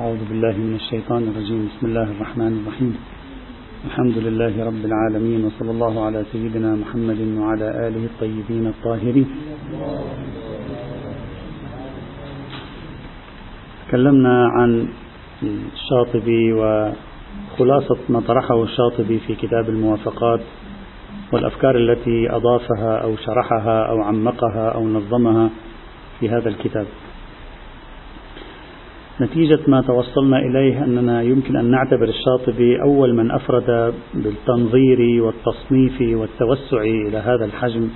أعوذ 0.00 0.18
بالله 0.28 0.54
من 0.58 0.74
الشيطان 0.74 1.22
الرجيم. 1.22 1.68
بسم 1.70 1.86
الله 1.86 2.02
الرحمن 2.02 2.52
الرحيم. 2.60 2.94
الحمد 3.84 4.16
لله 4.18 4.64
رب 4.66 4.82
العالمين 4.90 5.44
وصلى 5.44 5.70
الله 5.70 6.04
على 6.06 6.24
سيدنا 6.32 6.74
محمد 6.74 7.20
وعلى 7.38 7.68
آله 7.86 8.02
الطيبين 8.10 8.66
الطاهرين. 8.66 9.28
تكلمنا 13.88 14.48
عن 14.58 14.88
الشاطبي 15.42 16.52
وخلاصة 16.52 17.98
ما 18.08 18.20
طرحه 18.20 18.62
الشاطبي 18.62 19.18
في 19.18 19.34
كتاب 19.34 19.68
الموافقات 19.68 20.40
والأفكار 21.32 21.76
التي 21.76 22.30
أضافها 22.30 22.92
أو 22.96 23.16
شرحها 23.16 23.78
أو 23.90 24.02
عمقها 24.02 24.68
أو 24.74 24.88
نظمها 24.88 25.50
في 26.20 26.28
هذا 26.28 26.48
الكتاب. 26.48 26.86
نتيجة 29.20 29.60
ما 29.68 29.82
توصلنا 29.82 30.38
إليه 30.38 30.84
أننا 30.84 31.22
يمكن 31.22 31.56
أن 31.56 31.70
نعتبر 31.70 32.08
الشاطبي 32.08 32.82
أول 32.82 33.14
من 33.14 33.30
أفرد 33.30 33.94
بالتنظير 34.14 35.22
والتصنيف 35.22 36.00
والتوسع 36.00 36.80
إلى 36.82 37.18
هذا 37.18 37.44
الحجم 37.44 37.88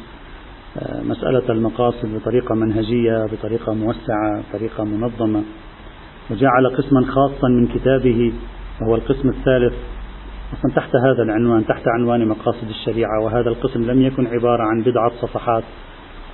آه، 0.79 1.03
مسألة 1.03 1.43
المقاصد 1.51 2.15
بطريقة 2.15 2.55
منهجية 2.55 3.27
بطريقة 3.27 3.75
موسعة 3.75 4.43
بطريقة 4.49 4.85
منظمة. 4.85 5.43
وجعل 6.31 6.77
قسما 6.77 7.05
خاصا 7.07 7.49
من 7.49 7.67
كتابه 7.67 8.33
وهو 8.83 8.95
القسم 8.95 9.29
الثالث. 9.29 9.75
أصلا 10.53 10.75
تحت 10.77 10.97
هذا 10.97 11.23
العنوان 11.23 11.67
تحت 11.67 11.83
عنوان 11.89 12.29
مقاصد 12.29 12.69
الشريعة 12.69 13.25
وهذا 13.25 13.49
القسم 13.49 13.91
لم 13.91 14.03
يكن 14.03 14.27
عبارة 14.27 14.63
عن 14.63 14.83
بضعة 14.83 15.11
صفحات 15.21 15.65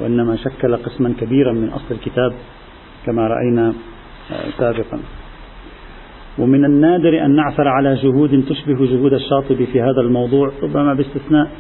وإنما 0.01 0.37
شكل 0.37 0.77
قسما 0.77 1.15
كبيرا 1.21 1.53
من 1.53 1.69
أصل 1.69 1.95
الكتاب. 1.95 2.33
كما 3.07 3.27
رأينا 3.27 3.75
سابقا. 4.59 5.01
ومن 6.39 6.65
النادر 6.65 7.25
أن 7.25 7.35
نعثر 7.37 7.69
على 7.69 7.95
جهود 7.95 8.45
تشبه 8.49 8.87
جهود 8.87 9.13
الشاطبي 9.13 9.67
في 9.67 9.83
هذا 9.83 10.01
الموضوع 10.01 10.53
ربما 10.63 10.95
باستثناء 10.95 11.51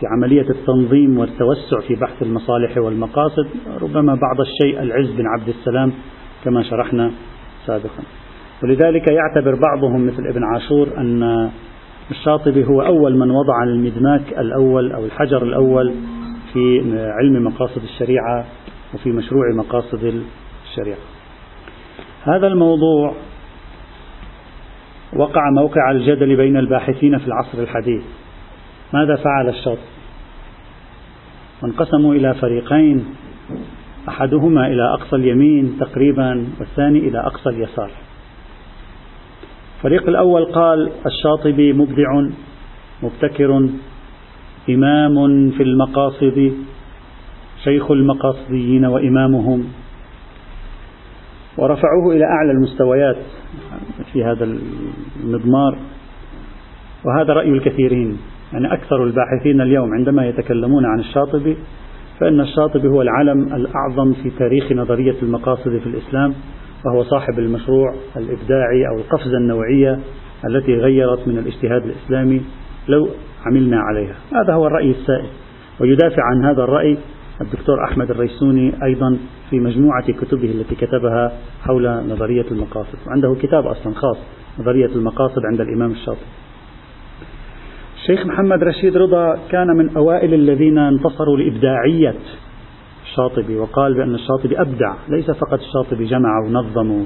في 0.00 0.06
عملية 0.06 0.50
التنظيم 0.50 1.18
والتوسع 1.18 1.80
في 1.88 1.94
بحث 1.94 2.22
المصالح 2.22 2.78
والمقاصد 2.78 3.46
ربما 3.82 4.14
بعض 4.14 4.40
الشيء 4.40 4.82
العز 4.82 5.10
بن 5.10 5.26
عبد 5.26 5.48
السلام 5.48 5.92
كما 6.44 6.62
شرحنا 6.62 7.10
سابقا. 7.66 8.02
ولذلك 8.62 9.10
يعتبر 9.10 9.54
بعضهم 9.54 10.06
مثل 10.06 10.26
ابن 10.26 10.44
عاشور 10.44 10.88
أن 10.98 11.50
الشاطبي 12.10 12.64
هو 12.64 12.82
أول 12.82 13.16
من 13.16 13.30
وضع 13.30 13.62
المدماك 13.66 14.32
الأول 14.38 14.92
أو 14.92 15.04
الحجر 15.04 15.42
الأول 15.42 15.94
في 16.52 16.80
علم 17.20 17.44
مقاصد 17.44 17.82
الشريعة 17.82 18.44
وفي 18.94 19.10
مشروع 19.10 19.44
مقاصد 19.56 20.22
الشريعة. 20.64 20.98
هذا 22.24 22.46
الموضوع 22.46 23.14
وقع 25.16 25.50
موقع 25.50 25.90
الجدل 25.90 26.36
بين 26.36 26.56
الباحثين 26.56 27.18
في 27.18 27.26
العصر 27.26 27.58
الحديث. 27.58 28.02
ماذا 28.92 29.16
فعل 29.16 29.48
الشاطبي 29.48 29.92
وانقسموا 31.62 32.14
إلى 32.14 32.34
فريقين 32.34 33.04
أحدهما 34.08 34.66
إلى 34.66 34.82
أقصى 34.94 35.16
اليمين 35.16 35.76
تقريبا 35.80 36.46
والثاني 36.60 36.98
إلى 36.98 37.18
أقصى 37.18 37.48
اليسار. 37.48 37.90
الفريق 39.76 40.08
الأول 40.08 40.44
قال 40.44 40.90
الشاطبي 41.06 41.72
مبدع 41.72 42.22
مبتكر 43.02 43.68
إمام 44.70 45.50
في 45.50 45.62
المقاصد 45.62 46.52
شيخ 47.64 47.90
المقاصديين 47.90 48.84
وإمامهم. 48.84 49.64
ورفعوه 51.58 52.14
إلى 52.14 52.24
أعلى 52.24 52.50
المستويات 52.50 53.16
في 54.12 54.24
هذا 54.24 54.44
المضمار. 55.24 55.78
وهذا 57.04 57.32
رأي 57.32 57.48
الكثيرين 57.48 58.18
يعني 58.52 58.72
أكثر 58.72 59.04
الباحثين 59.04 59.60
اليوم 59.60 59.94
عندما 59.94 60.26
يتكلمون 60.26 60.86
عن 60.86 61.00
الشاطبي 61.00 61.56
فإن 62.20 62.40
الشاطبي 62.40 62.88
هو 62.88 63.02
العلم 63.02 63.42
الأعظم 63.42 64.12
في 64.12 64.30
تاريخ 64.38 64.72
نظرية 64.72 65.14
المقاصد 65.22 65.78
في 65.78 65.86
الإسلام 65.86 66.34
وهو 66.84 67.02
صاحب 67.02 67.38
المشروع 67.38 67.94
الإبداعي 68.16 68.88
أو 68.88 68.98
القفزة 68.98 69.36
النوعية 69.36 69.98
التي 70.46 70.74
غيرت 70.74 71.28
من 71.28 71.38
الاجتهاد 71.38 71.82
الإسلامي 71.84 72.40
لو 72.88 73.08
عملنا 73.46 73.80
عليها. 73.80 74.14
هذا 74.32 74.54
هو 74.54 74.66
الرأي 74.66 74.90
السائد 74.90 75.30
ويدافع 75.80 76.22
عن 76.22 76.44
هذا 76.44 76.64
الرأي 76.64 76.98
الدكتور 77.42 77.84
أحمد 77.84 78.10
الريسوني 78.10 78.72
أيضا 78.84 79.18
في 79.50 79.60
مجموعة 79.60 80.12
كتبه 80.12 80.50
التي 80.50 80.74
كتبها 80.74 81.32
حول 81.62 81.88
نظرية 82.08 82.44
المقاصد 82.50 82.98
عنده 83.06 83.36
كتاب 83.42 83.66
أصلا 83.66 83.94
خاص 83.94 84.16
نظرية 84.58 84.86
المقاصد 84.86 85.40
عند 85.52 85.60
الإمام 85.60 85.90
الشاطبي. 85.90 86.26
الشيخ 87.96 88.26
محمد 88.26 88.62
رشيد 88.62 88.96
رضا 88.96 89.38
كان 89.50 89.66
من 89.66 89.96
أوائل 89.96 90.34
الذين 90.34 90.78
انتصروا 90.78 91.36
لإبداعية 91.36 92.14
الشاطبي 93.04 93.56
وقال 93.56 93.94
بأن 93.94 94.14
الشاطبي 94.14 94.60
أبدع 94.60 94.94
ليس 95.08 95.30
فقط 95.30 95.60
الشاطبي 95.60 96.04
جمع 96.04 96.30
ونظم 96.46 97.04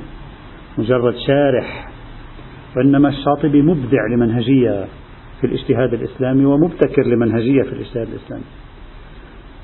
مجرد 0.78 1.14
شارح 1.26 1.88
وإنما 2.76 3.08
الشاطبي 3.08 3.62
مبدع 3.62 4.06
لمنهجية 4.14 4.86
في 5.40 5.46
الاجتهاد 5.46 5.94
الإسلامي 5.94 6.44
ومبتكر 6.44 7.02
لمنهجية 7.06 7.62
في 7.62 7.72
الاجتهاد 7.72 8.08
الإسلامي. 8.08 8.44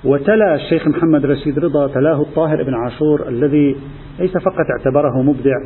وتلا 0.05 0.55
الشيخ 0.55 0.89
محمد 0.89 1.27
رشيد 1.27 1.59
رضا 1.59 1.87
تلاه 1.87 2.21
الطاهر 2.21 2.63
بن 2.63 2.75
عاشور 2.75 3.29
الذي 3.29 3.77
ليس 4.19 4.33
فقط 4.33 4.67
اعتبره 4.71 5.23
مبدع 5.23 5.57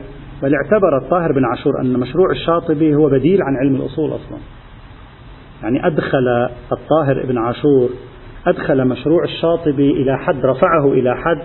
بل 0.42 0.54
اعتبر 0.54 0.98
الطاهر 0.98 1.32
بن 1.32 1.44
عاشور 1.44 1.80
أن 1.80 2.00
مشروع 2.00 2.30
الشاطبي 2.30 2.94
هو 2.94 3.08
بديل 3.08 3.42
عن 3.42 3.56
علم 3.56 3.76
الأصول 3.76 4.10
أصلا. 4.10 4.38
يعني 5.62 5.86
أدخل 5.86 6.48
الطاهر 6.72 7.26
بن 7.26 7.38
عاشور 7.38 7.90
أدخل 8.46 8.88
مشروع 8.88 9.24
الشاطبي 9.24 9.90
إلى 9.90 10.18
حد 10.18 10.46
رفعه 10.46 10.92
إلى 10.92 11.16
حد 11.16 11.38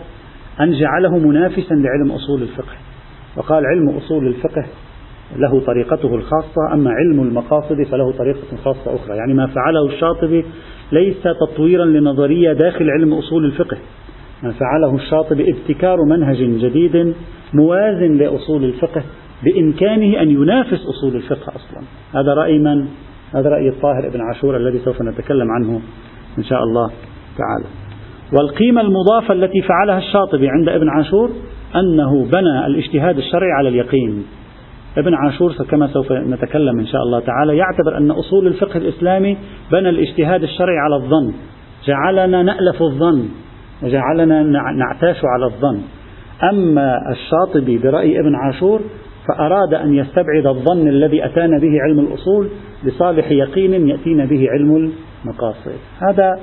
أن 0.62 0.72
جعله 0.72 1.18
منافسا 1.18 1.73
لعلم 1.73 2.12
أصول 2.12 2.41
الفقه. 2.41 2.75
وقال 3.38 3.66
علم 3.66 3.90
أصول 3.90 4.28
الفقه 4.28 4.66
له 5.35 5.62
طريقته 5.66 6.16
الخاصة 6.16 6.73
أما 6.73 6.91
علم 6.91 7.22
المقاصد 7.22 7.84
فله 7.84 8.12
طريقة 8.12 8.58
خاصة 8.63 8.96
أخرى. 8.96 9.18
يعني 9.18 9.34
ما 9.34 9.47
فعله 9.47 9.85
الشاطبي 9.85 10.46
ليس 10.91 11.24
تطويرا 11.24 11.85
لنظرية 11.85 12.53
داخل 12.53 12.90
علم 12.90 13.13
أصول 13.13 13.46
الفقه. 13.46 13.78
ما 14.44 14.52
فعله 14.52 14.96
الشاطبي 14.96 15.52
ابتكار 15.52 15.97
منهج 16.06 16.38
جديد 16.38 17.13
موازن 17.53 18.18
لأصول 18.18 18.63
الفقه 18.63 19.03
بإمكانه 19.44 20.22
أن 20.22 20.29
ينافس 20.29 20.85
أصول 20.85 21.16
الفقه 21.16 21.53
أصلا. 21.56 21.84
هذا 22.13 22.34
رأي 22.34 22.59
من؟ 22.59 22.88
هذا 23.35 23.50
رأي 23.50 23.69
الطاهر 23.69 24.09
بن 24.13 24.22
عاشور 24.22 24.57
الذي 24.57 24.79
سوف 24.79 25.02
نتكلم 25.02 25.47
عنه 25.52 25.81
إن 26.38 26.44
شاء 26.44 26.63
الله 26.63 26.91
تعالى. 27.38 27.66
والقيمة 28.34 28.81
المضافة 28.81 29.34
التي 29.34 29.62
فعلها 29.62 29.97
الشاطبي 29.97 30.50
عند 30.50 30.69
ابن 30.69 30.90
عاشور 30.90 31.31
أنه 31.75 32.25
بنى 32.25 32.66
الاجتهاد 32.66 33.18
الشرعي 33.18 33.52
على 33.52 33.69
اليقين. 33.69 34.23
ابن 34.97 35.13
عاشور 35.13 35.53
كما 35.53 35.88
سوف 35.88 36.12
نتكلم 36.12 36.79
إن 36.79 36.85
شاء 36.85 37.02
الله 37.02 37.19
تعالى 37.19 37.57
يعتبر 37.57 37.97
أن 37.97 38.12
أصول 38.12 38.47
الفقه 38.47 38.78
الإسلامي 38.78 39.38
بنى 39.72 39.90
الاجتهاد 39.90 40.44
الشرعي 40.44 40.78
على 40.78 40.96
الظن 40.96 41.34
جعلنا 41.85 42.44
نألف 42.44 42.81
الظن 42.81 43.25
وجعلنا 43.84 44.44
نعتاش 44.72 45.18
على 45.25 45.46
الظن. 45.46 45.81
أما 46.53 46.97
الشاطبي 47.12 47.78
برأي 47.78 48.19
ابن 48.19 48.35
عاشور 48.35 48.81
فأراد 49.28 49.74
أن 49.74 49.94
يستبعد 49.94 50.46
الظن 50.46 50.88
الذي 50.88 51.25
أتانا 51.25 51.59
به 51.59 51.81
علم 51.81 52.00
الأصول 52.00 52.50
لصالح 52.84 53.31
يقين 53.31 53.88
يأتينا 53.88 54.25
به 54.25 54.47
علم 54.52 54.91
المقاصد. 55.25 55.72
هذا 56.09 56.40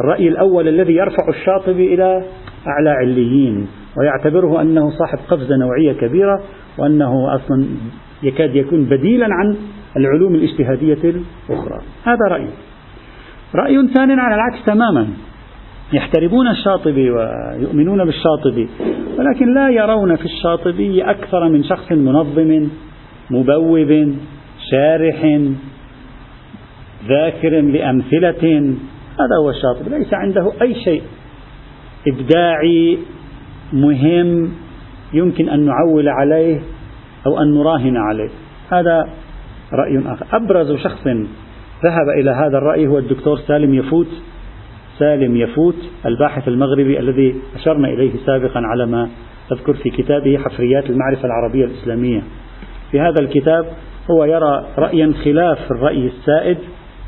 الرأي 0.00 0.28
الأول 0.28 0.68
الذي 0.68 0.92
يرفع 0.92 1.28
الشاطبي 1.28 1.94
إلى 1.94 2.24
أعلى 2.66 2.90
عليين 2.90 3.68
ويعتبره 3.98 4.62
أنه 4.62 4.90
صاحب 4.90 5.18
قفزة 5.28 5.56
نوعية 5.56 5.92
كبيرة 5.92 6.42
وأنه 6.78 7.34
أصلا 7.34 7.66
يكاد 8.22 8.56
يكون 8.56 8.84
بديلا 8.84 9.26
عن 9.30 9.56
العلوم 9.96 10.34
الاجتهادية 10.34 11.22
الأخرى. 11.50 11.80
هذا 12.04 12.28
رأي 12.30 12.46
رأي 13.54 13.88
ثاني 13.94 14.12
على 14.12 14.34
العكس 14.34 14.64
تماما. 14.66 15.08
يحترمون 15.92 16.48
الشاطبي 16.48 17.10
ويؤمنون 17.10 18.04
بالشاطبي 18.04 18.68
ولكن 19.18 19.54
لا 19.54 19.70
يرون 19.70 20.16
في 20.16 20.24
الشاطبي 20.24 21.02
أكثر 21.02 21.48
من 21.48 21.64
شخص 21.64 21.92
منظم 21.92 22.68
مبوب 23.30 24.14
شارح 24.70 25.40
ذاكر 27.08 27.60
لأمثلة. 27.60 28.74
هذا 29.20 29.36
هو 29.42 29.50
الشاطبي. 29.50 29.98
ليس 29.98 30.14
عنده 30.14 30.52
أي 30.62 30.74
شيء 30.74 31.02
إبداعي 32.06 32.98
مهم 33.72 34.52
يمكن 35.12 35.48
أن 35.48 35.66
نعول 35.66 36.08
عليه 36.08 36.60
أو 37.26 37.42
أن 37.42 37.54
نراهن 37.54 37.96
عليه. 37.96 38.30
هذا 38.72 39.08
رأي 39.72 40.02
آخر. 40.06 40.26
أبرز 40.32 40.72
شخص 40.72 41.06
ذهب 41.84 42.08
إلى 42.18 42.30
هذا 42.30 42.58
الرأي 42.58 42.86
هو 42.86 42.98
الدكتور 42.98 43.38
سالم 43.38 43.74
يفوت. 43.74 44.08
سالم 44.98 45.36
يفوت 45.36 45.76
الباحث 46.06 46.48
المغربي 46.48 46.98
الذي 46.98 47.34
أشرنا 47.54 47.88
إليه 47.88 48.10
سابقا 48.26 48.60
على 48.60 48.86
ما 48.86 49.08
تذكر 49.50 49.74
في 49.74 49.90
كتابه 49.90 50.38
حفريات 50.38 50.90
المعرفة 50.90 51.24
العربية 51.24 51.64
الإسلامية. 51.64 52.22
في 52.90 53.00
هذا 53.00 53.20
الكتاب 53.20 53.66
هو 54.10 54.24
يرى 54.24 54.66
رأيا 54.78 55.12
خلاف 55.24 55.58
الرأي 55.70 56.06
السائد 56.06 56.58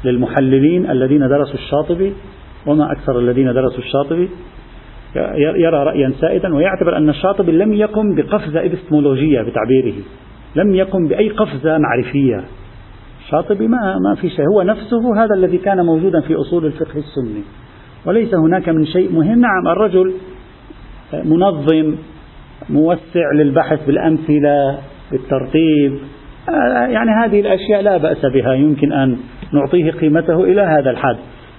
للمحللين 0.04 0.90
الذين 0.90 1.28
درسوا 1.28 1.54
الشاطبي 1.54 2.12
وما 2.66 2.92
أكثر 2.92 3.18
الذين 3.18 3.52
درسوا 3.52 3.78
الشاطبي. 3.78 4.28
يرى 5.36 5.84
رأيا 5.84 6.12
سائدا 6.20 6.54
ويعتبر 6.54 6.96
أن 6.96 7.08
الشاطبي 7.08 7.52
لم 7.52 7.72
يقم 7.72 8.14
بقفزة 8.14 8.64
إبستمولوجية 8.64 9.42
بتعبيره. 9.42 9.94
لم 10.56 10.74
يقم 10.74 11.08
بأي 11.08 11.28
قفزة 11.28 11.78
معرفية. 11.78 12.44
الشاطبي 13.24 13.68
ما 13.68 13.96
ما 14.08 14.14
في 14.14 14.28
شيء. 14.28 14.44
هو 14.54 14.62
نفسه 14.62 15.24
هذا 15.24 15.34
الذي 15.34 15.58
كان 15.58 15.86
موجودا 15.86 16.20
في 16.20 16.34
أصول 16.34 16.66
الفقه 16.66 16.98
السني. 16.98 17.42
وليس 18.06 18.34
هناك 18.34 18.68
من 18.68 18.86
شيء 18.86 19.12
مهم. 19.12 19.40
نعم 19.40 19.68
الرجل 19.68 20.12
منظم 21.24 21.96
موسع 22.70 23.32
للبحث 23.34 23.86
بالأمثلة 23.86 24.78
بالترتيب. 25.12 25.98
يعني 26.88 27.10
هذه 27.24 27.40
الأشياء 27.40 27.82
لا 27.82 27.96
بأس 27.96 28.26
بها. 28.26 28.54
يمكن 28.54 28.92
أن 28.92 29.16
نعطيه 29.52 29.90
قيمته 29.90 30.44
إلى 30.44 30.60
هذا 30.60 30.90
الحد. 30.90 31.16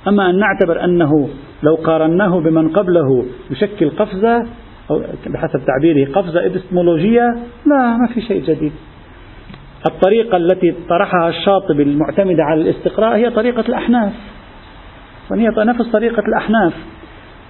أما 0.08 0.30
أن 0.30 0.40
نعتبر 0.40 0.84
أنه 0.84 1.30
لو 1.66 1.76
قارناه 1.76 2.40
بمن 2.40 2.70
قبله 2.70 3.26
يشكل 3.52 3.90
قفزة 3.90 4.48
أو 4.92 5.02
بحسب 5.28 5.62
تعبيره 5.66 6.12
قفزة 6.12 6.46
إبستمولوجية 6.46 7.36
لا 7.66 7.98
ما 7.98 8.08
في 8.14 8.22
شيء 8.22 8.44
جديد. 8.44 8.72
الطريقة 9.90 10.38
التي 10.38 10.76
طرحها 10.90 11.30
الشاطبي 11.30 11.84
المعتمدة 11.84 12.44
على 12.44 12.62
الاستقراء 12.62 13.16
هي 13.16 13.30
طريقة 13.30 13.64
الأحناف. 13.70 14.14
وهي 15.32 15.48
نفس 15.58 15.88
طريقة 15.94 16.24
الأحناف. 16.28 16.74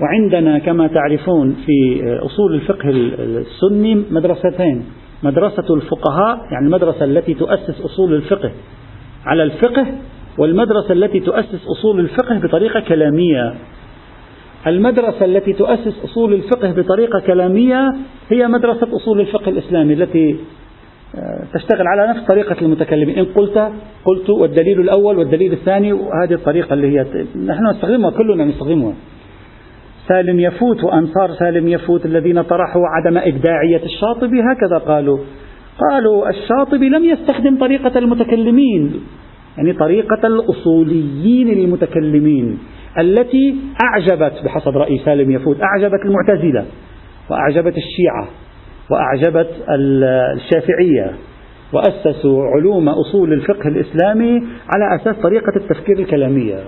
وعندنا 0.02 0.60
كما 0.60 0.88
تعرفون 0.88 1.56
في 1.66 2.02
أصول 2.22 2.54
الفقه 2.54 2.90
السني 2.90 3.96
مدرستين. 4.12 4.86
مدرسة 5.24 5.76
الفقهاء 5.76 6.38
يعني 6.52 6.66
المدرسة 6.66 7.06
التي 7.06 7.34
تؤسس 7.34 7.82
أصول 7.82 8.14
الفقه 8.14 8.52
على 9.26 9.44
الفقه 9.44 9.88
والمدرسة 10.38 10.94
التي 10.94 11.20
تؤسس 11.20 11.68
أصول 11.68 12.00
الفقه 12.00 12.40
بطريقة 12.40 12.80
كلامية. 12.80 13.54
المدرسة 14.68 15.26
التي 15.26 15.54
تؤسس 15.54 16.04
أصول 16.04 16.34
الفقه 16.34 16.72
بطريقة 16.72 17.20
كلامية 17.28 17.94
هي 18.30 18.48
مدرسة 18.48 18.88
أصول 18.96 19.20
الفقه 19.20 19.50
الإسلامي 19.50 19.94
التي 19.94 20.36
آه، 21.16 21.48
تشتغل 21.54 21.88
على 21.88 22.10
نفس 22.10 22.28
طريقة 22.28 22.56
المتكلمين. 22.62 23.20
إن 23.20 23.26
قلت 23.26 23.72
قلت 24.06 24.30
والدليل 24.30 24.80
الأول 24.80 25.18
والدليل 25.18 25.54
الثاني 25.54 25.94
وهذه 25.94 26.34
الطريقة 26.34 26.74
اللي 26.74 26.88
هي 26.88 27.06
نحن 27.46 27.70
نستخدمها 27.76 28.12
كلنا 28.12 28.46
نستخدمها. 28.46 28.94
سالم 30.08 30.40
يفوت 30.40 30.84
وأنصار 30.84 31.32
سالم 31.40 31.68
يفوت 31.68 32.06
الذين 32.06 32.42
طرحوا 32.42 32.82
عدم 32.88 33.18
إبداعية 33.18 33.82
الشاطبي 33.84 34.42
هكذا 34.42 34.78
قالوا. 34.78 35.18
قالوا 35.90 36.30
الشاطبي 36.30 36.90
لم 36.90 37.06
يستخدم 37.06 37.58
طريقة 37.58 38.00
المتكلمين 38.00 39.02
يعني 39.58 39.74
طريقة 39.74 40.28
الأصوليين 40.28 41.50
المتكلمين. 41.50 42.60
التي 43.00 43.56
أعجبت 43.84 44.34
بحسب 44.46 44.78
رأي 44.78 45.00
سالم 45.06 45.32
يفوت 45.32 45.58
أعجبت 45.62 46.00
المعتزلة 46.06 46.66
وأعجبت 47.30 47.74
الشيعة 47.78 48.28
وأعجبت 48.90 49.50
الشافعية 50.36 51.12
وأسسوا 51.74 52.44
علوم 52.56 52.90
أصول 52.90 53.34
الفقه 53.34 53.68
الإسلامي 53.68 54.44
على 54.74 55.02
أساس 55.02 55.16
طريقة 55.16 55.52
التفكير 55.56 56.00
الكلامية. 56.00 56.60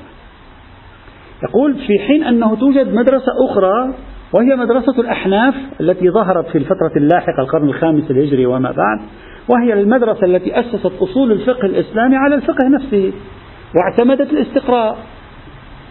يقول 1.44 1.74
في 1.74 2.00
حين 2.08 2.24
أنه 2.24 2.56
توجد 2.56 2.94
مدرسة 2.94 3.32
أخرى 3.50 3.94
وهي 4.34 4.56
مدرسة 4.56 5.02
الأحناف 5.02 5.54
التي 5.82 6.10
ظهرت 6.10 6.48
في 6.48 6.58
الفترة 6.58 6.92
اللاحقة 6.98 7.42
القرن 7.42 7.68
الخامس 7.70 8.12
الهجري 8.12 8.46
وما 8.46 8.72
بعد 8.72 9.00
وهي 9.50 9.74
المدرسة 9.74 10.26
التي 10.26 10.60
أسست 10.60 10.92
أصول 11.02 11.32
الفقه 11.32 11.66
الإسلامي 11.66 12.16
على 12.16 12.36
الفقه 12.36 12.68
نفسه 12.68 13.12
واعتمدت 13.76 14.34
الاستقراء. 14.34 14.98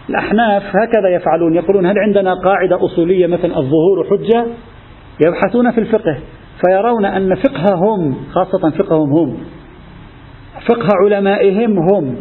الأحناف 0.09 0.63
هكذا 0.63 1.09
يفعلون. 1.15 1.55
يقولون 1.55 1.85
هل 1.85 1.95
عندنا 1.97 2.33
قاعدة 2.33 2.85
أصولية 2.85 3.27
مثلا 3.27 3.57
الظهور 3.57 4.07
حجة؟ 4.09 4.45
يبحثون 5.27 5.71
في 5.71 5.77
الفقه 5.77 6.17
فيرون 6.65 7.05
أن 7.05 7.35
فقههم 7.35 8.15
خاصة 8.31 8.69
فقههم 8.69 9.11
هم. 9.11 9.37
فقه 10.69 10.87
علمائهم 11.03 11.79
هم. 11.79 12.15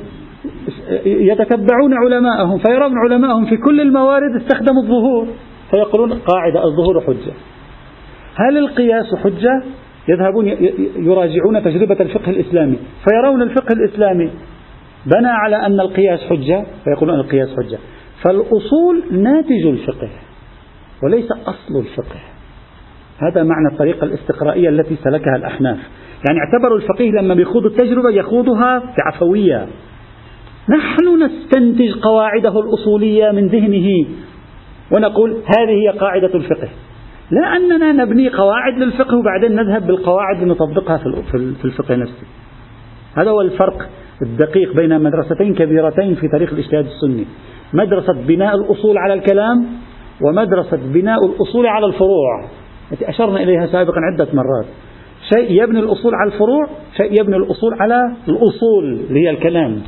يتتبعون 1.06 1.94
علماءهم 1.94 2.58
فيرون 2.58 2.92
علماءهم 2.98 3.46
في 3.46 3.56
كل 3.56 3.80
الموارد 3.80 4.36
استخدموا 4.36 4.82
الظهور. 4.82 5.26
فيقولون 5.70 6.12
قاعدة 6.12 6.64
الظهور 6.64 7.00
حجة. 7.00 7.32
هل 8.36 8.58
القياس 8.58 9.14
حجة؟ 9.14 9.62
يذهبون 10.08 10.46
يراجعون 10.96 11.62
تجربة 11.64 12.00
الفقه 12.00 12.30
الإسلامي. 12.30 12.78
فيرون 13.08 13.42
الفقه 13.42 13.72
الإسلامي. 13.72 14.30
بنى 15.06 15.28
على 15.28 15.66
أن 15.66 15.80
القياس 15.80 16.20
حجة 16.20 16.66
فيقولون 16.84 17.20
القياس 17.20 17.48
حجة. 17.48 17.78
فالأصول 18.22 19.22
ناتج 19.22 19.66
الفقه 19.66 20.08
وليس 21.02 21.32
أصل 21.32 21.78
الفقه. 21.78 22.20
هذا 23.18 23.42
معنى 23.42 23.68
الطريقة 23.72 24.04
الاستقرائية 24.04 24.68
التي 24.68 24.96
سلكها 25.04 25.36
الأحناف. 25.36 25.78
يعني 26.28 26.38
اعتبروا 26.38 26.76
الفقيه 26.78 27.10
لما 27.10 27.34
بيخوض 27.34 27.64
التجربة 27.66 28.10
يخوضها 28.10 28.82
بعفوية. 28.98 29.66
نحن 30.68 31.22
نستنتج 31.22 31.94
قواعده 32.02 32.60
الأصولية 32.60 33.30
من 33.30 33.46
ذهنه 33.48 34.06
ونقول 34.92 35.30
هذه 35.30 35.70
هي 35.70 35.98
قاعدة 35.98 36.34
الفقه. 36.34 36.68
لا 37.30 37.56
أننا 37.56 37.92
نبني 37.92 38.28
قواعد 38.28 38.78
للفقه 38.78 39.16
وبعدين 39.16 39.56
نذهب 39.56 39.86
بالقواعد 39.86 40.42
لنطبقها 40.42 40.98
في 41.58 41.64
الفقه 41.64 41.96
نفسه. 41.96 42.26
هذا 43.16 43.30
هو 43.30 43.40
الفرق. 43.40 43.88
الدقيق 44.22 44.76
بين 44.76 45.00
مدرستين 45.02 45.54
كبيرتين 45.54 46.14
في 46.14 46.28
تاريخ 46.28 46.52
الاجتهاد 46.52 46.86
السني. 46.86 47.24
مدرسة 47.72 48.12
بناء 48.12 48.54
الأصول 48.56 48.98
على 48.98 49.14
الكلام 49.14 49.66
ومدرسة 50.22 50.78
بناء 50.94 51.18
الأصول 51.26 51.66
على 51.66 51.86
الفروع. 51.86 52.44
التي 52.92 53.08
أشرنا 53.08 53.42
إليها 53.42 53.66
سابقا 53.66 54.00
عدة 54.12 54.28
مرات. 54.32 54.66
شيء 55.34 55.62
يبني 55.62 55.80
الأصول 55.80 56.14
على 56.14 56.32
الفروع 56.32 56.66
شيء 56.96 57.20
يبني 57.20 57.36
الأصول 57.36 57.74
على 57.80 58.00
الأصول 58.28 59.00
اللي 59.08 59.20
هي 59.20 59.30
الكلام. 59.30 59.78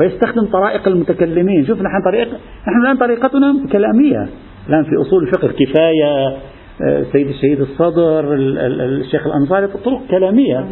ويستخدم 0.00 0.46
طرائق 0.46 0.88
المتكلمين. 0.88 1.66
شوف 1.66 1.78
نحن 1.78 2.02
طريق 2.04 2.28
نحن 2.68 2.82
الآن 2.82 2.96
طريقتنا 2.96 3.66
كلامية. 3.72 4.28
الآن 4.68 4.84
في 4.84 5.00
أصول 5.00 5.22
الفقه 5.22 5.46
الكفاية 5.46 6.36
آه، 6.82 7.04
سيد 7.12 7.28
الشهيد 7.28 7.60
الصدر 7.60 8.34
الشيخ 8.34 9.26
الأنصاري 9.26 9.66
طرق 9.66 10.00
كلامية. 10.10 10.66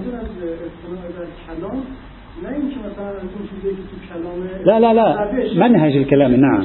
لا 4.65 4.81
لا 4.81 4.95
لا. 4.95 5.33
منهج 5.55 5.97
الكلام 5.97 6.35
نعم. 6.35 6.63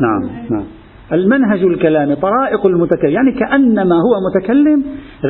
نعم 0.00 0.30
نعم. 0.50 0.64
المنهج 1.12 1.62
الكلامي 1.62 2.16
طرائق 2.16 2.66
المتكلم. 2.66 3.10
يعني 3.10 3.32
كأنما 3.32 3.94
هو 3.94 4.14
متكلم 4.30 4.84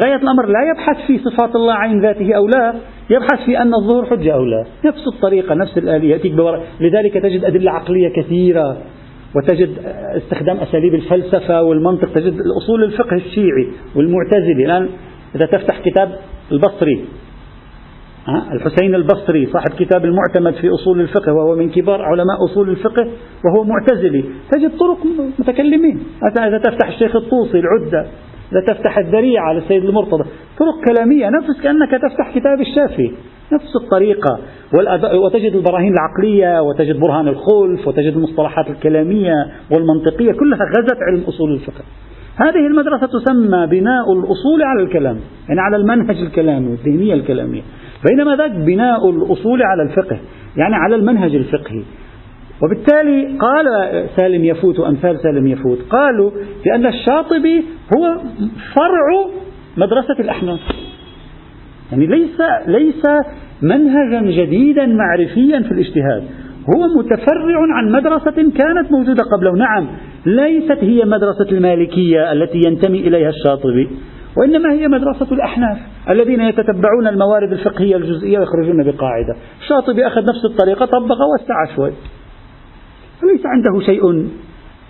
غاية 0.04 0.16
الأمر 0.16 0.46
لا 0.46 0.60
يبحث 0.70 1.06
في 1.06 1.18
صفات 1.18 1.56
الله 1.56 1.74
عين 1.74 2.00
ذاته 2.00 2.34
أو 2.34 2.46
لا 2.46 2.74
يبحث 3.10 3.46
في 3.46 3.62
أن 3.62 3.74
الظهور 3.74 4.06
حجة 4.06 4.34
أو 4.34 4.44
لا. 4.44 4.64
نفس 4.84 5.08
الطريقة 5.14 5.54
نفس 5.54 5.78
الآلية 5.78 6.10
يأتيك 6.10 6.32
لذلك 6.80 7.14
تجد 7.14 7.44
أدلة 7.44 7.70
عقلية 7.70 8.08
كثيرة 8.16 8.76
وتجد 9.36 9.68
استخدام 10.16 10.56
أساليب 10.56 10.94
الفلسفة 10.94 11.62
والمنطق 11.62 12.12
تجد 12.12 12.32
الأصول 12.32 12.84
الفقه 12.84 13.16
الشيعي 13.16 13.68
والمعتزلي 13.96 14.64
الآن 14.64 14.88
إذا 15.34 15.46
تفتح 15.46 15.80
كتاب 15.80 16.12
البصري 16.52 17.04
الحسين 18.52 18.94
البصري 18.94 19.46
صاحب 19.46 19.70
كتاب 19.78 20.04
المعتمد 20.04 20.54
في 20.54 20.68
أصول 20.70 21.00
الفقه 21.00 21.32
وهو 21.32 21.56
من 21.56 21.70
كبار 21.70 22.02
علماء 22.02 22.44
أصول 22.44 22.70
الفقه 22.70 23.08
وهو 23.44 23.64
معتزلي. 23.64 24.24
تجد 24.50 24.70
طرق 24.78 24.98
متكلمين. 25.38 26.02
إذا 26.38 26.58
تفتح 26.58 26.88
الشيخ 26.88 27.16
الطوسي 27.16 27.58
العدة 27.58 28.06
إذا 28.52 28.74
تفتح 28.74 28.98
الذريعة 28.98 29.52
للسيد 29.52 29.84
المرتضى 29.84 30.24
طرق 30.58 30.94
كلامية. 30.94 31.30
نفس 31.30 31.62
كأنك 31.62 31.90
تفتح 31.90 32.34
كتاب 32.34 32.60
الشافعي. 32.60 33.12
نفس 33.52 33.76
الطريقة. 33.84 34.38
وتجد 35.24 35.54
البراهين 35.54 35.92
العقلية 35.92 36.62
وتجد 36.62 37.00
برهان 37.00 37.28
الخلف 37.28 37.88
وتجد 37.88 38.12
المصطلحات 38.12 38.70
الكلامية 38.70 39.34
والمنطقية. 39.72 40.32
كلها 40.32 40.58
غزت 40.78 40.98
علم 41.10 41.22
أصول 41.28 41.52
الفقه. 41.52 41.84
هذه 42.36 42.66
المدرسة 42.66 43.06
تسمى 43.06 43.66
بناء 43.66 44.12
الأصول 44.12 44.62
على 44.62 44.82
الكلام 44.82 45.16
يعني 45.48 45.60
على 45.60 45.76
المنهج 45.76 46.16
الكلامي 46.16 46.68
والذهنية 46.68 47.14
الكلامية. 47.14 47.62
بينما 48.06 48.36
ذاك 48.36 48.50
بناء 48.50 49.10
الأصول 49.10 49.62
على 49.62 49.82
الفقه 49.82 50.18
يعني 50.56 50.74
على 50.74 50.96
المنهج 50.96 51.34
الفقهي. 51.34 51.82
وبالتالي 52.62 53.38
قال 53.38 53.66
سالم 54.16 54.44
يفوت 54.44 54.78
وأمثال 54.78 55.16
سالم 55.22 55.46
يفوت 55.46 55.78
قالوا 55.90 56.30
بأن 56.64 56.86
الشاطبي 56.86 57.64
هو 57.96 58.18
فرع 58.74 59.30
مدرسة 59.76 60.20
الأحناف. 60.20 60.60
يعني 61.92 62.06
ليس 62.06 62.40
ليس 62.66 63.02
منهجا 63.62 64.20
جديدا 64.20 64.86
معرفيا 64.86 65.60
في 65.60 65.72
الاجتهاد. 65.72 66.22
هو 66.76 66.98
متفرع 66.98 67.60
عن 67.76 67.92
مدرسة 67.92 68.34
كانت 68.34 68.92
موجودة 68.92 69.24
قبله. 69.32 69.52
نعم 69.52 69.88
ليست 70.26 70.78
هي 70.84 71.04
مدرسة 71.04 71.52
المالكية 71.52 72.32
التي 72.32 72.58
ينتمي 72.66 72.98
إليها 73.08 73.28
الشاطبي. 73.28 73.88
وإنما 74.40 74.72
هي 74.72 74.88
مدرسة 74.88 75.34
الأحناف 75.34 75.78
الذين 76.10 76.40
يتتبعون 76.40 77.06
الموارد 77.06 77.52
الفقهية 77.52 77.96
الجزئية 77.96 78.38
ويخرجون 78.38 78.84
بقاعدة. 78.84 79.36
الشاطبي 79.60 80.06
أخذ 80.06 80.20
نفس 80.20 80.44
الطريقة 80.50 80.86
طبق 80.86 81.16
وسع 81.34 81.76
شوي. 81.76 81.92
فليس 83.20 83.46
عنده 83.46 83.86
شيء. 83.86 84.28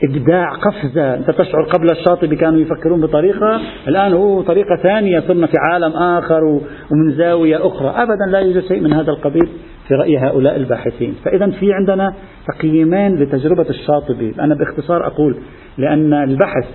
إبداع 0.04 0.52
قفزة 0.52 1.14
أنت 1.14 1.30
تشعر 1.30 1.62
قبل 1.62 1.90
الشاطبي 1.90 2.36
كانوا 2.36 2.60
يفكرون 2.60 3.00
بطريقة 3.00 3.60
الآن 3.88 4.12
هو 4.12 4.42
طريقة 4.42 4.76
ثانية 4.82 5.20
صرنا 5.20 5.46
في 5.46 5.56
عالم 5.58 5.92
آخر 5.92 6.44
ومن 6.44 7.12
زاوية 7.16 7.66
أخرى. 7.66 7.88
أبدا 7.88 8.26
لا 8.30 8.38
يوجد 8.38 8.62
شيء 8.68 8.80
من 8.80 8.92
هذا 8.92 9.10
القبيل 9.10 9.48
في 9.88 9.94
رأي 9.94 10.18
هؤلاء 10.18 10.56
الباحثين. 10.56 11.14
فإذا 11.24 11.50
في 11.50 11.72
عندنا 11.72 12.14
تقييمين 12.54 13.16
لتجربة 13.16 13.66
الشاطبي. 13.70 14.34
أنا 14.40 14.54
باختصار 14.54 15.06
أقول 15.06 15.36
لأن 15.78 16.12
البحث 16.12 16.66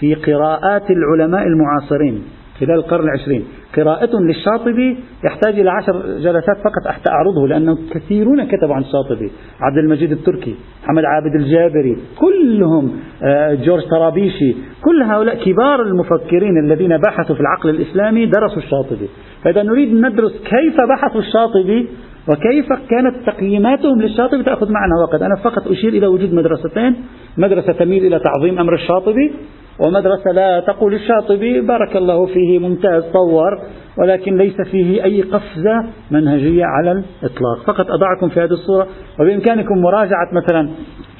في 0.00 0.14
قراءات 0.14 0.90
العلماء 0.90 1.46
المعاصرين 1.46 2.22
خلال 2.60 2.74
القرن 2.74 3.04
العشرين. 3.04 3.44
قراءة 3.76 4.10
للشاطبي 4.20 4.96
يحتاج 5.24 5.60
إلى 5.60 5.70
عشر 5.70 5.92
جلسات 6.18 6.56
فقط 6.64 6.92
حتى 6.92 7.10
أعرضه 7.10 7.48
لأنه 7.48 7.78
كثيرون 7.94 8.44
كتبوا 8.44 8.74
عن 8.74 8.82
الشاطبي 8.82 9.30
عبد 9.60 9.78
المجيد 9.78 10.12
التركي 10.12 10.54
محمد 10.84 11.04
عابد 11.04 11.34
الجابري 11.34 11.96
كلهم 12.18 12.92
آه، 13.22 13.54
جورج 13.54 13.82
طرابيشي 13.82 14.56
كل 14.84 15.02
هؤلاء 15.02 15.44
كبار 15.44 15.82
المفكرين 15.82 16.58
الذين 16.64 16.96
بحثوا 16.98 17.34
في 17.34 17.40
العقل 17.40 17.70
الإسلامي 17.70 18.26
درسوا 18.26 18.58
الشاطبي. 18.58 19.08
فإذا 19.44 19.62
نريد 19.62 19.94
ندرس 19.94 20.32
كيف 20.32 20.76
بحثوا 20.88 21.20
الشاطبي 21.20 21.88
وكيف 22.28 22.66
كانت 22.90 23.16
تقييماتهم 23.26 24.00
للشاطبي 24.00 24.42
تأخذ 24.42 24.72
معنا 24.72 24.92
وقت. 25.02 25.22
أنا 25.22 25.36
فقط 25.44 25.68
أشير 25.68 25.92
إلى 25.92 26.06
وجود 26.06 26.34
مدرستين 26.34 26.96
مدرسة 27.38 27.72
تميل 27.72 28.06
إلى 28.06 28.18
تعظيم 28.18 28.58
أمر 28.58 28.74
الشاطبي 28.74 29.32
ومدرسة 29.80 30.30
لا 30.32 30.60
تقول 30.60 30.94
الشاطبي 30.94 31.60
بارك 31.60 31.96
الله 31.96 32.26
فيه 32.26 32.58
ممتاز 32.58 33.02
طور 33.02 33.60
ولكن 33.98 34.36
ليس 34.36 34.60
فيه 34.70 35.04
أي 35.04 35.22
قفزة 35.22 35.84
منهجية 36.10 36.64
على 36.64 36.92
الإطلاق. 36.92 37.58
فقط 37.66 37.86
أضعكم 37.90 38.28
في 38.28 38.40
هذه 38.40 38.50
الصورة 38.50 38.86
وبإمكانكم 39.20 39.78
مراجعة 39.78 40.28
مثلا 40.32 40.70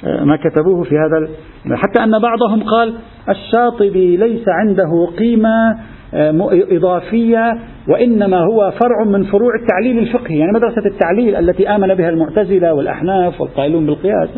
آه، 0.04 0.24
ما 0.24 0.36
كتبوه 0.36 0.82
في 0.82 0.94
هذا 0.94 1.28
حتى 1.76 2.04
أن 2.04 2.18
بعضهم 2.18 2.62
قال 2.62 2.94
الشاطبي 3.28 4.16
ليس 4.16 4.44
عنده 4.48 5.06
قيمة 5.18 5.78
آه، 6.14 6.48
إضافية 6.70 7.52
وإنما 7.88 8.38
هو 8.38 8.70
فرع 8.70 9.04
من 9.04 9.24
فروع 9.24 9.50
التعليل 9.62 9.98
الفقهي. 9.98 10.38
يعني 10.38 10.52
مدرسة 10.52 10.86
التعليل 10.86 11.36
التي 11.36 11.68
آمن 11.68 11.94
بها 11.94 12.08
المعتزلة 12.08 12.74
والأحناف 12.74 13.40
والقائلون 13.40 13.86
بالقياس 13.86 14.28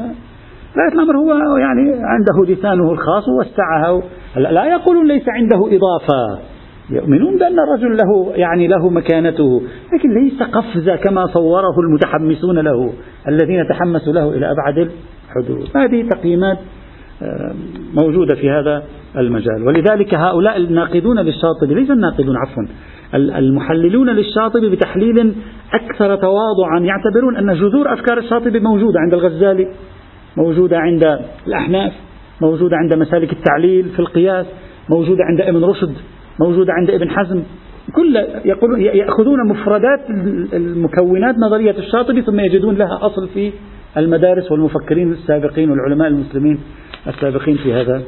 غاية 0.76 0.92
الأمر 0.94 1.16
هو 1.16 1.56
يعني 1.56 1.92
عنده 1.92 2.52
لسانه 2.54 2.92
الخاص 2.92 3.24
ووسعها 3.28 4.02
لا 4.36 4.64
يقولون 4.64 5.08
ليس 5.08 5.28
عنده 5.28 5.56
إضافة. 5.56 6.42
يؤمنون 6.90 7.38
بأن 7.38 7.56
الرجل 7.58 7.96
له 7.96 8.32
يعني 8.34 8.66
له 8.66 8.88
مكانته 8.90 9.62
لكن 9.94 10.14
ليس 10.14 10.42
قفزة 10.42 10.96
كما 10.96 11.26
صوره 11.26 11.80
المتحمسون 11.80 12.58
له 12.58 12.92
الذين 13.28 13.68
تحمسوا 13.68 14.12
له 14.12 14.28
إلى 14.28 14.50
أبعد 14.50 14.78
الحدود. 14.78 15.68
هذه 15.76 16.08
تقييمات 16.08 16.58
آه، 17.22 17.54
موجودة 17.94 18.34
في 18.34 18.50
هذا 18.50 18.82
المجال. 19.16 19.66
ولذلك 19.66 20.14
هؤلاء 20.14 20.56
الناقدون 20.56 21.18
للشاطبي 21.18 21.74
ليس 21.74 21.90
الناقدون 21.90 22.36
عفوا 22.36 22.64
المحللون 23.14 24.10
للشاطبي 24.10 24.70
بتحليل 24.70 25.34
أكثر 25.72 26.16
تواضعا 26.16 26.80
يعتبرون 26.80 27.36
أن 27.36 27.54
جذور 27.54 27.92
أفكار 27.92 28.18
الشاطبي 28.18 28.60
موجودة 28.60 29.00
عند 29.00 29.14
الغزالي. 29.14 29.68
موجودة 30.38 30.78
عند 30.78 31.18
الأحناف 31.46 31.92
موجودة 32.40 32.76
عند 32.76 32.94
مسالك 32.94 33.32
التعليل 33.32 33.88
في 33.88 33.98
القياس 33.98 34.46
موجودة 34.88 35.24
عند 35.24 35.40
ابن 35.40 35.64
رشد 35.64 35.94
موجودة 36.40 36.72
عند 36.72 36.90
ابن 36.90 37.10
حزم. 37.10 37.42
كل 37.92 38.16
يقولون 38.44 38.80
يأخذون 38.80 39.48
مفردات 39.48 40.00
المكونات 40.52 41.34
نظرية 41.38 41.78
الشاطبي 41.78 42.22
ثم 42.22 42.40
يجدون 42.40 42.74
لها 42.74 42.98
أصل 43.02 43.28
في 43.28 43.52
المدارس 43.96 44.52
والمفكرين 44.52 45.12
السابقين 45.12 45.70
والعلماء 45.70 46.08
المسلمين 46.08 46.60
السابقين 47.06 47.56
في 47.56 47.74
هذا 47.74 48.02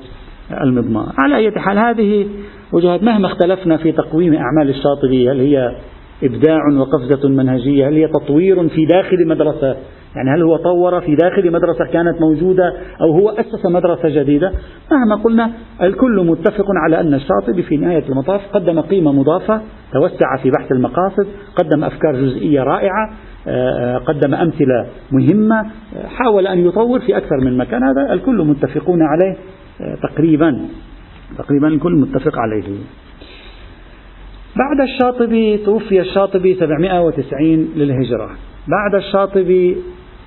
المضمار. 0.65 1.13
على 1.19 1.37
أي 1.37 1.51
حال 1.51 1.79
هذه 1.79 2.27
وجهات 2.73 3.03
مهما 3.03 3.27
اختلفنا 3.27 3.77
في 3.77 3.93
تقويم 3.93 4.35
أعمال 4.35 4.69
الشاطبي 4.69 5.31
هل 5.31 5.41
هي 5.41 5.77
إبداع 6.23 6.61
وقفزة 6.79 7.29
منهجية 7.29 7.89
هل 7.89 7.95
هي 7.95 8.09
تطوير 8.09 8.69
في 8.69 8.85
داخل 8.87 9.29
مدرسة 9.29 9.77
يعني 10.17 10.31
هل 10.31 10.43
هو 10.43 10.57
طور 10.57 11.01
في 11.01 11.15
داخل 11.15 11.53
مدرسة 11.53 11.85
كانت 11.93 12.21
موجودة 12.21 12.75
أو 13.01 13.13
هو 13.13 13.29
أسس 13.29 13.67
مدرسة 13.67 14.09
جديدة؟ 14.09 14.53
مهما 14.93 15.23
قلنا 15.23 15.51
الكل 15.83 16.27
متفق 16.27 16.67
على 16.85 17.01
أن 17.01 17.15
الشاطبي 17.15 17.63
في 17.63 17.77
نهاية 17.77 18.09
المطاف 18.09 18.41
قدم 18.53 18.81
قيمة 18.81 19.13
مضافة 19.13 19.61
توسع 19.93 20.37
في 20.43 20.51
بحث 20.51 20.73
المقاصد 20.73 21.27
قدم 21.57 21.85
أفكار 21.85 22.17
جزئية 22.17 22.63
رائعة 22.63 23.11
آه، 23.49 23.99
قدم 23.99 24.35
أمثلة 24.35 24.87
مهمة 25.13 25.67
حاول 26.07 26.47
أن 26.47 26.59
يطور 26.59 27.01
في 27.01 27.17
أكثر 27.17 27.37
من 27.45 27.57
مكان 27.57 27.83
هذا 27.83 28.13
الكل 28.13 28.47
متفقون 28.47 29.03
عليه 29.03 29.37
آه، 29.81 29.95
تقريبا 30.03 30.67
تقريبا 31.39 31.69
الكل 31.69 31.93
متفق 31.93 32.39
عليه. 32.39 32.65
بعد 34.57 34.81
الشاطبي 34.81 35.59
توفي 35.59 36.01
الشاطبي 36.01 36.55
790 36.55 37.69
للهجرة. 37.77 38.31
بعد 38.69 38.95
الشاطبي 38.95 39.77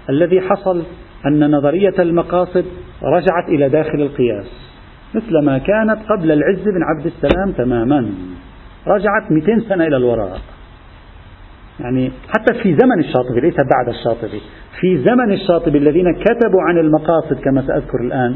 الذي 0.10 0.42
حصل 0.42 0.84
أن 1.28 1.52
نظرية 1.52 1.94
المقاصد 2.00 2.66
رجعت 3.04 3.50
إلى 3.50 3.70
داخل 3.70 4.02
القياس. 4.02 4.74
مثل 5.16 5.46
ما 5.46 5.58
كانت 5.58 5.98
قبل 6.10 6.32
العز 6.32 6.64
بن 6.64 6.84
عبد 6.84 7.06
السلام 7.06 7.52
تماما. 7.52 8.10
رجعت 8.88 9.32
200 9.32 9.70
سنة 9.70 9.88
إلى 9.88 9.98
الوراء. 9.98 10.38
يعني 11.80 12.12
حتى 12.28 12.54
في 12.54 12.78
زمن 12.82 13.00
الشاطبي 13.00 13.40
ليس 13.42 13.56
بعد 13.56 13.90
الشاطبي 13.90 14.42
في 14.80 14.98
زمن 14.98 15.32
الشاطبي 15.32 15.78
الذين 15.78 16.14
كتبوا 16.14 16.62
عن 16.62 16.78
المقاصد 16.78 17.40
كما 17.44 17.62
سأذكر 17.62 18.02
الآن 18.02 18.36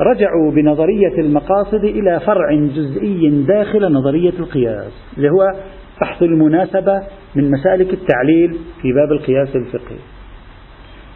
رجعوا 0.00 0.52
بنظرية 0.52 1.18
المقاصد 1.18 1.84
إلى 1.84 2.20
فرع 2.20 2.54
جزئي 2.54 3.44
داخل 3.48 3.92
نظرية 3.92 4.32
القياس 4.38 4.92
اللي 5.16 5.30
هو 5.30 5.52
بحث 6.00 6.22
المناسبة 6.22 7.02
من 7.36 7.50
مسالك 7.50 7.94
التعليل 7.94 8.58
في 8.82 8.92
باب 8.92 9.12
القياس 9.12 9.56
الفقهي. 9.56 9.98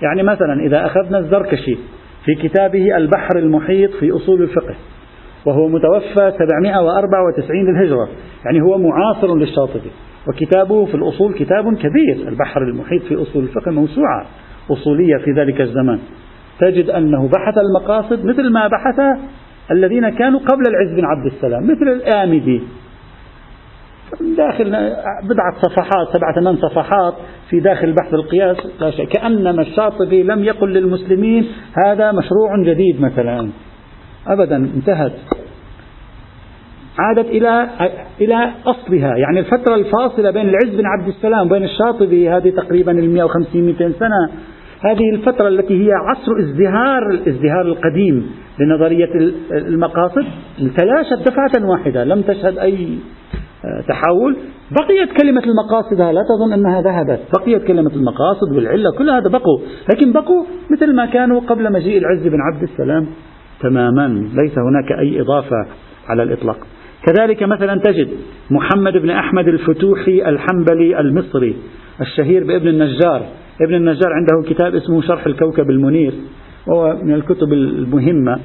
يعني 0.03 0.23
مثلا 0.23 0.67
إذا 0.67 0.87
أخذنا 0.87 1.19
الزركشي 1.19 1.77
في 2.25 2.35
كتابه 2.35 2.97
البحر 2.97 3.39
المحيط 3.39 3.91
في 3.91 4.11
أصول 4.13 4.43
الفقه 4.43 4.75
وهو 5.47 5.69
متوفى 5.69 6.33
794 6.39 7.65
للهجرة 7.65 8.09
يعني 8.45 8.61
هو 8.63 8.79
معاصر 8.79 9.37
للشاطبي 9.37 9.91
وكتابه 10.29 10.85
في 10.85 10.95
الأصول 10.95 11.35
كتاب 11.35 11.75
كبير 11.75 12.29
البحر 12.29 12.63
المحيط 12.63 13.03
في 13.03 13.15
أصول 13.23 13.43
الفقه 13.45 13.71
موسوعة 13.71 14.27
أصولية 14.71 15.17
في 15.25 15.31
ذلك 15.31 15.61
الزمان. 15.61 15.99
تجد 16.61 16.91
أنه 16.91 17.29
بحث 17.29 17.55
المقاصد 17.59 18.25
مثل 18.25 18.53
ما 18.53 18.69
بحث 18.69 19.19
الذين 19.71 20.09
كانوا 20.09 20.41
قبل 20.41 20.63
العز 20.69 20.97
بن 20.97 21.05
عبد 21.05 21.27
السلام 21.27 21.65
مثل 21.65 21.89
الآمدي. 21.89 22.63
داخل 24.37 24.65
بضعة 25.23 25.55
صفحات 25.63 26.09
سبعة 26.13 26.35
ثمان 26.41 26.57
صفحات 26.57 27.15
في 27.51 27.61
داخل 27.61 27.93
بحث 27.93 28.15
القياس 28.15 28.57
لا 28.81 28.91
شيء 28.91 29.07
كأنما 29.07 29.63
الشاطبي 29.63 30.23
لم 30.23 30.45
يقل 30.45 30.73
للمسلمين 30.73 31.47
هذا 31.87 32.13
مشروع 32.13 32.63
جديد 32.63 33.01
مثلا. 33.01 33.51
أبدا 34.27 34.57
انتهت. 34.57 35.13
عادت 36.99 37.27
إلى 37.27 37.69
إلى 38.21 38.51
أصلها. 38.67 39.17
يعني 39.17 39.41
الفترة 39.41 39.75
الفاصلة 39.75 40.31
بين 40.31 40.49
العز 40.49 40.75
بن 40.75 40.87
عبد 40.87 41.09
السلام 41.09 41.47
وبين 41.47 41.65
الشاطبي 41.65 42.31
هذه 42.31 42.51
تقريبا 42.51 42.93
ال 42.93 43.11
150 43.11 43.63
200 43.63 43.93
سنة 43.99 44.31
هذه 44.81 45.11
الفترة 45.15 45.49
التي 45.49 45.87
هي 45.87 45.93
عصر 45.93 46.33
ازدهار 46.41 47.11
الازدهار 47.11 47.63
القديم 47.67 48.31
لنظرية 48.61 49.09
المقاصد 49.53 50.25
تلاشت 50.77 51.29
دفعة 51.29 51.71
واحدة 51.71 52.05
لم 52.05 52.23
تشهد 52.23 52.59
أي 52.59 52.99
تحول 53.89 54.37
بقيت 54.71 55.23
كلمة 55.23 55.43
المقاصد 55.45 56.01
لا 56.01 56.25
تظن 56.29 56.53
أنها 56.53 56.83
ذهبت. 56.83 57.21
بقيت 57.39 57.65
كلمة 57.65 57.91
المقاصد 57.91 58.53
والعلة 58.57 58.91
كل 58.99 59.11
هذا 59.11 59.31
بقوا. 59.31 59.59
لكن 59.95 60.13
بقوا 60.13 60.45
مثل 60.71 60.95
ما 60.95 61.07
كانوا 61.07 61.41
قبل 61.41 61.73
مجيء 61.73 61.99
العز 61.99 62.27
بن 62.27 62.41
عبد 62.41 62.63
السلام 62.63 63.07
تماما. 63.61 64.07
ليس 64.35 64.59
هناك 64.59 64.93
أي 65.01 65.21
إضافة 65.21 65.67
على 66.09 66.23
الإطلاق. 66.23 66.57
كذلك 67.07 67.43
مثلا 67.43 67.81
تجد 67.81 68.09
محمد 68.51 68.93
بن 68.93 69.11
أحمد 69.11 69.49
الفتوحي 69.49 70.29
الحنبلي 70.29 71.01
المصري 71.01 71.57
الشهير 72.01 72.45
بابن 72.45 72.69
النجار. 72.69 73.23
ابن 73.61 73.75
النجار 73.75 74.13
عنده 74.13 74.51
كتاب 74.51 74.75
اسمه 74.75 75.03
شرح 75.03 75.27
الكوكب 75.27 75.71
المنير 75.71 76.13
وهو 76.69 76.97
من 77.03 77.15
الكتب 77.15 77.53
المهمة. 77.53 78.39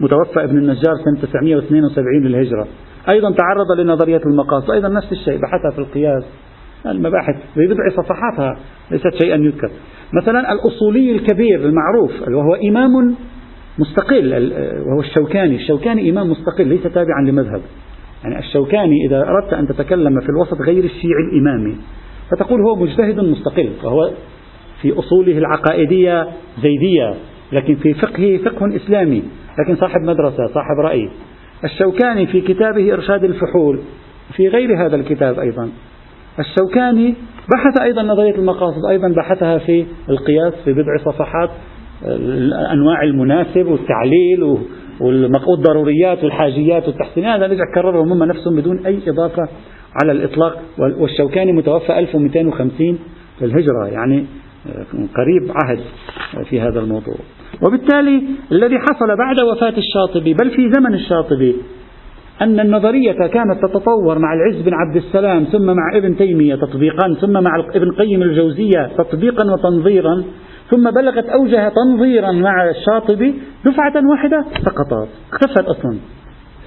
متوفى 0.00 0.44
ابن 0.44 0.58
النجار 0.58 0.94
سنة 1.04 1.20
972 1.22 2.22
للهجرة. 2.22 2.66
أيضا 3.08 3.32
تعرض 3.32 3.80
لنظرية 3.80 4.20
المقاصد 4.26 4.70
أيضا 4.70 4.88
نفس 4.88 5.12
الشيء 5.12 5.40
بحثها 5.40 5.70
في 5.70 5.78
القياس. 5.78 6.24
المباحث 6.86 7.34
ببضع 7.56 7.88
صفحاتها 7.96 8.58
ليست 8.90 9.22
شيئا 9.22 9.36
يذكر. 9.36 9.70
مثلا 10.22 10.52
الأصولي 10.52 11.12
الكبير 11.12 11.60
المعروف 11.60 12.10
وهو 12.28 12.54
إمام 12.54 13.14
مستقل 13.78 14.52
وهو 14.86 15.00
الشوكاني. 15.00 15.56
الشوكاني 15.56 16.10
إمام 16.10 16.30
مستقل 16.30 16.68
ليس 16.68 16.82
تابعا 16.82 17.22
لمذهب. 17.26 17.60
يعني 18.24 18.38
الشوكاني 18.38 19.06
إذا 19.06 19.22
أردت 19.28 19.52
أن 19.52 19.68
تتكلم 19.68 20.20
في 20.20 20.28
الوسط 20.28 20.60
غير 20.66 20.84
الشيعي 20.84 21.22
الإمامي 21.32 21.76
فتقول 22.30 22.60
هو 22.60 22.76
مجتهد 22.76 23.20
مستقل 23.20 23.70
وهو 23.84 24.10
في 24.82 24.98
أصوله 24.98 25.38
العقائدية 25.38 26.26
زيدية 26.62 27.14
لكن 27.52 27.74
في 27.74 27.94
فقهه 27.94 28.38
فقه 28.38 28.76
إسلامي 28.76 29.22
لكن 29.58 29.76
صاحب 29.76 30.00
مدرسة 30.02 30.46
صاحب 30.46 30.78
رأي. 30.84 31.10
الشوكاني 31.64 32.26
في 32.26 32.40
كتابه 32.40 32.92
إرشاد 32.92 33.24
الفحول 33.24 33.80
في 34.36 34.48
غير 34.48 34.86
هذا 34.86 34.96
الكتاب 34.96 35.38
أيضا. 35.38 35.70
الشوكاني 36.38 37.14
بحث 37.54 37.80
أيضا 37.82 38.02
نظرية 38.02 38.34
المقاصد 38.34 38.86
أيضا 38.90 39.08
بحثها 39.08 39.58
في 39.58 39.86
القياس 40.08 40.54
في 40.64 40.72
بضع 40.72 40.96
صفحات 41.04 41.50
أنواع 42.72 43.02
المناسب 43.02 43.66
والتعليل 43.66 44.58
والضروريات 45.48 46.24
والحاجيات 46.24 46.88
والتحسينات 46.88 47.36
هذا 47.36 47.46
رجع 47.46 47.64
كررهم 47.74 48.12
هم 48.12 48.24
نفسهم 48.24 48.56
بدون 48.56 48.86
أي 48.86 48.98
إضافة 49.08 49.48
على 50.02 50.12
الإطلاق. 50.12 50.62
والشوكاني 50.78 51.52
متوفى 51.52 51.98
1250 51.98 52.98
للهجرة 53.40 53.86
يعني 53.86 54.26
قريب 55.16 55.52
عهد 55.64 55.80
في 56.44 56.60
هذا 56.60 56.80
الموضوع. 56.80 57.16
وبالتالي 57.66 58.22
الذي 58.52 58.78
حصل 58.78 59.16
بعد 59.18 59.40
وفاة 59.40 59.74
الشاطبي 59.78 60.34
بل 60.34 60.50
في 60.50 60.70
زمن 60.72 60.94
الشاطبي 60.94 61.56
أن 62.42 62.60
النظرية 62.60 63.12
كانت 63.12 63.62
تتطور 63.62 64.18
مع 64.18 64.34
العز 64.34 64.62
بن 64.62 64.74
عبد 64.74 64.96
السلام 64.96 65.44
ثم 65.44 65.66
مع 65.66 65.96
ابن 65.96 66.16
تيمية 66.16 66.54
تطبيقا 66.54 67.14
ثم 67.20 67.32
مع 67.32 67.64
ابن 67.74 67.92
قيم 67.92 68.22
الجوزية 68.22 68.90
تطبيقا 68.98 69.52
وتنظيرا 69.52 70.24
ثم 70.70 70.90
بلغت 70.90 71.24
أوجها 71.24 71.68
تنظيرا 71.68 72.32
مع 72.32 72.70
الشاطبي 72.70 73.34
دفعة 73.64 73.92
واحدة 74.10 74.44
سقطت 74.64 75.08
اختفت 75.32 75.64
أصلا. 75.64 75.98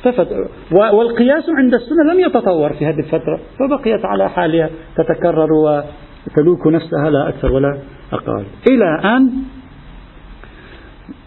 اختفت. 0.05 0.27
والقياس 0.71 1.43
عند 1.49 1.73
السنة 1.73 2.13
لم 2.13 2.19
يتطور 2.19 2.73
في 2.73 2.85
هذه 2.85 2.99
الفترة 2.99 3.39
فبقيت 3.59 4.05
على 4.05 4.29
حالها 4.29 4.69
تتكرر 4.97 5.49
وتلوك 5.53 6.67
نفسها 6.67 7.09
لا 7.09 7.29
أكثر 7.29 7.51
ولا 7.51 7.77
أقل. 8.13 8.43
إلى 8.69 9.15
أن 9.15 9.31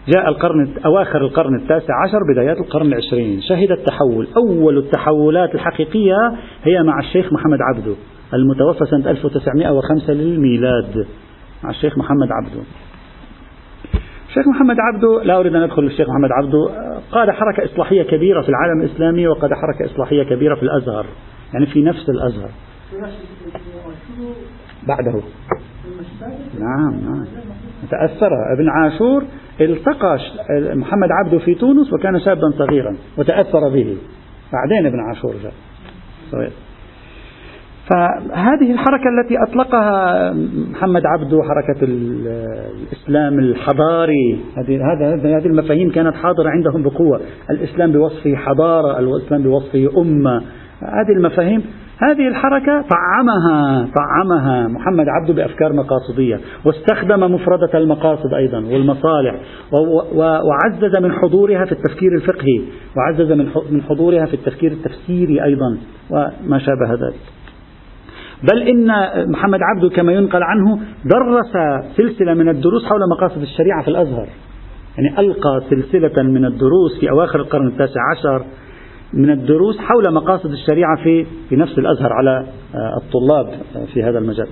جاء 0.07 0.29
القرن 0.29 0.73
أواخر 0.85 1.21
القرن 1.21 1.55
التاسع 1.55 2.03
عشر 2.03 2.19
بدايات 2.33 2.57
القرن 2.57 2.87
العشرين. 2.87 3.41
شهد 3.41 3.71
التحول. 3.71 4.27
أول 4.37 4.77
التحولات 4.77 5.55
الحقيقية 5.55 6.15
هي 6.63 6.83
مع 6.83 6.99
الشيخ 6.99 7.33
محمد 7.33 7.57
عبده 7.61 7.95
المتوفى 8.33 8.85
سنة 8.85 9.09
1905 9.11 10.13
للميلاد. 10.13 11.07
مع 11.63 11.69
الشيخ 11.69 11.97
محمد 11.97 12.27
عبده. 12.31 12.63
الشيخ 14.29 14.47
محمد 14.47 14.75
عبده 14.79 15.23
لا 15.23 15.39
أريد 15.39 15.55
أن 15.55 15.61
أدخل 15.61 15.83
الشيخ 15.83 16.09
محمد 16.09 16.29
عبده 16.31 16.69
قاد 17.11 17.29
حركة 17.29 17.65
إصلاحية 17.65 18.03
كبيرة 18.03 18.41
في 18.41 18.49
العالم 18.49 18.81
الإسلامي 18.81 19.27
وقاد 19.27 19.53
حركة 19.53 19.85
إصلاحية 19.85 20.23
كبيرة 20.23 20.55
في 20.55 20.63
الأزهر. 20.63 21.05
يعني 21.53 21.65
في 21.65 21.83
نفس 21.83 22.09
الأزهر. 22.09 22.49
بعده. 24.87 25.21
نعم 26.59 26.99
نعم. 27.03 27.25
تأثر. 27.91 28.31
ابن 28.53 28.69
عاشور 28.69 29.23
التقى 29.61 30.17
محمد 30.75 31.09
عبده 31.11 31.39
في 31.39 31.55
تونس 31.55 31.93
وكان 31.93 32.19
شابا 32.19 32.51
صغيرا 32.57 32.95
وتأثر 33.17 33.69
به. 33.69 33.97
بعدين 34.53 34.85
ابن 34.85 34.99
عاشور 34.99 35.33
جاء. 35.43 35.53
فهذه 37.89 38.71
الحركة 38.71 39.09
التي 39.19 39.35
أطلقها 39.47 40.33
محمد 40.71 41.01
عبده 41.05 41.41
حركة 41.43 41.83
الإسلام 41.83 43.39
الحضاري. 43.39 44.39
هذه 44.57 44.79
هذه 45.37 45.45
المفاهيم 45.45 45.91
كانت 45.91 46.15
حاضرة 46.15 46.49
عندهم 46.49 46.83
بقوة. 46.83 47.21
الإسلام 47.49 47.91
بوصفه 47.91 48.35
حضارة 48.35 48.99
الإسلام 48.99 49.43
بوصفه 49.43 50.01
أمة. 50.01 50.41
هذه 50.81 51.11
المفاهيم 51.17 51.63
هذه 51.99 52.27
الحركة 52.27 52.85
طعمها 52.89 53.87
طعمها 53.95 54.67
محمد 54.67 55.05
عبده 55.09 55.33
بأفكار 55.33 55.73
مقاصدية 55.73 56.39
واستخدم 56.65 57.33
مفردة 57.33 57.77
المقاصد 57.77 58.33
أيضا 58.33 58.57
والمصالح 58.57 59.35
وعزز 60.15 60.95
من 61.01 61.11
حضورها 61.11 61.65
في 61.65 61.71
التفكير 61.71 62.15
الفقهي 62.15 62.61
وعزز 62.97 63.31
من 63.71 63.81
حضورها 63.81 64.25
في 64.25 64.33
التفكير 64.33 64.71
التفسيري 64.71 65.43
أيضا 65.43 65.77
وما 66.09 66.59
شابه 66.59 66.93
ذلك. 66.93 67.19
بل 68.43 68.61
إن 68.61 68.87
محمد 69.31 69.59
عبده 69.61 69.89
كما 69.95 70.13
ينقل 70.13 70.43
عنه 70.43 70.79
درس 71.05 71.81
سلسلة 71.97 72.33
من 72.33 72.49
الدروس 72.49 72.85
حول 72.85 72.99
مقاصد 73.17 73.41
الشريعة 73.41 73.83
في 73.83 73.87
الأزهر. 73.87 74.27
يعني 74.97 75.19
ألقى 75.19 75.61
سلسلة 75.69 76.23
من 76.23 76.45
الدروس 76.45 76.99
في 76.99 77.09
أواخر 77.09 77.39
القرن 77.39 77.67
التاسع 77.67 77.99
عشر 78.11 78.45
من 79.13 79.29
الدروس 79.29 79.77
حول 79.77 80.13
مقاصد 80.13 80.51
الشريعة 80.51 81.03
في 81.03 81.25
في 81.49 81.55
نفس 81.55 81.77
الأزهر 81.77 82.13
على 82.13 82.45
آه، 82.75 82.97
الطلاب 83.03 83.49
في 83.93 84.03
هذا 84.03 84.19
المجال. 84.19 84.47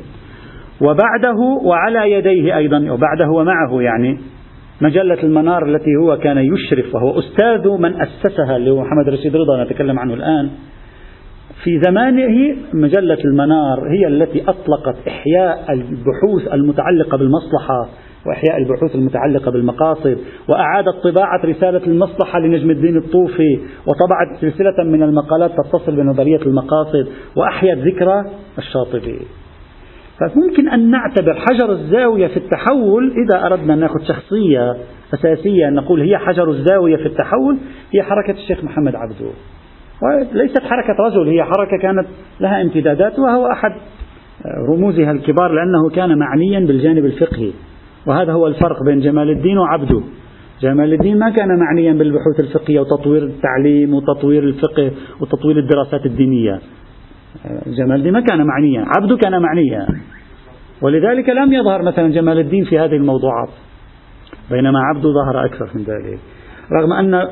وبعده 0.82 1.38
وعلى 1.66 2.12
يديه 2.12 2.58
أيضا 2.58 2.92
وبعده 2.92 3.30
ومعه 3.30 3.82
يعني 3.82 4.20
مجلة 4.82 5.24
المنار 5.24 5.66
التي 5.66 5.96
هو 6.02 6.18
كان 6.18 6.38
يشرف 6.38 6.96
وهو 6.96 7.20
أستاذ 7.20 7.68
من 7.70 8.02
أسسها 8.02 8.56
اللي 8.56 8.72
هو 8.72 8.82
محمد 8.82 9.10
رشيد 9.10 9.36
رضا 9.36 9.64
نتكلم 9.64 10.00
عنه 10.00 10.14
الآن. 10.14 10.50
في 11.64 11.82
زمانه 11.86 12.56
مجلة 12.74 13.18
المنار 13.26 13.80
هي 13.92 14.08
التي 14.08 14.42
أطلقت 14.42 15.08
إحياء 15.08 15.74
البحوث 15.74 16.54
المتعلقة 16.54 17.18
بالمصلحة 17.18 17.90
وإحياء 18.28 18.58
البحوث 18.58 18.96
المتعلقة 18.96 19.52
بالمقاصد 19.52 20.18
وأعادت 20.50 20.96
طباعة 21.04 21.46
رسالة 21.46 21.82
المصلحة 21.88 22.40
لنجم 22.40 22.70
الدين 22.70 22.98
الطوفي 22.98 23.60
وطبعت 23.88 24.42
سلسلة 24.42 24.84
من 24.84 25.04
المقالات 25.04 25.52
تتصل 25.52 25.96
بنظرية 25.96 26.42
المقاصد 26.42 27.08
وأحيت 27.36 27.78
ذكرى 27.78 28.24
الشاطبي. 28.58 29.20
فممكن 30.20 30.70
أن 30.70 30.92
نعتبر 30.92 31.34
حجر 31.34 31.72
الزاوية 31.72 32.28
في 32.28 32.38
التحول 32.38 33.12
إذا 33.12 33.46
أردنا 33.46 33.74
أن 33.74 33.80
نأخذ 33.80 34.04
شخصية 34.08 34.76
أساسية 35.14 35.70
نقول 35.70 36.02
هي 36.02 36.18
حجر 36.18 36.50
الزاوية 36.50 36.96
في 36.96 37.06
التحول 37.06 37.58
هي 37.96 38.04
حركة 38.04 38.32
الشيخ 38.32 38.64
محمد 38.64 38.96
عبدو 38.96 39.30
وليست 40.02 40.64
حركة 40.64 40.94
رجل 41.00 41.28
هي 41.30 41.44
حركة 41.44 41.78
كانت 41.82 42.08
لها 42.40 42.62
امتدادات 42.62 43.20
وهو 43.20 43.52
أحد 43.52 43.72
رموزها 44.70 45.12
الكبار 45.12 45.52
لأنه 45.52 45.90
كان 45.96 46.18
معنيا 46.18 46.60
بالجانب 46.60 47.06
الفقهي. 47.06 47.52
وهذا 48.08 48.34
هو 48.34 48.48
الفرق 48.48 48.84
بين 48.86 49.00
جمال 49.00 49.30
الدين 49.30 49.58
وعبده. 49.58 50.02
جمال 50.62 50.94
الدين 50.94 51.20
ما 51.20 51.30
كان 51.30 51.60
معنيا 51.60 51.94
بالبحوث 51.94 52.40
الفقهية 52.40 52.80
وتطوير 52.80 53.24
التعليم 53.24 53.94
وتطوير 53.94 54.44
الفقه 54.44 54.92
وتطوير 55.22 55.60
الدراسات 55.60 56.06
الدينية. 56.06 56.60
جمال 57.68 57.98
الدين 57.98 58.14
ما 58.14 58.22
كان 58.22 58.48
معنيا. 58.48 58.86
عبده 58.98 59.18
كان 59.18 59.42
معنيا. 59.42 59.88
ولذلك 60.82 61.30
لم 61.30 61.54
يظهر 61.54 61.82
مثلا 61.82 62.08
جمال 62.08 62.40
الدين 62.40 62.66
في 62.66 62.80
هذه 62.80 62.96
الموضوعات. 62.96 63.50
بينما 64.52 64.80
عبده 64.80 65.10
ظهر 65.10 65.46
أكثر 65.46 65.70
من 65.76 65.82
ذلك. 65.82 66.20
رغم 66.72 66.94
أن 66.94 67.28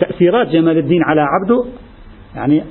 تأثيرات 0.00 0.48
جمال 0.48 0.78
الدين 0.78 1.02
على 1.02 1.20
عبده 1.20 1.64
يعني 2.36 2.62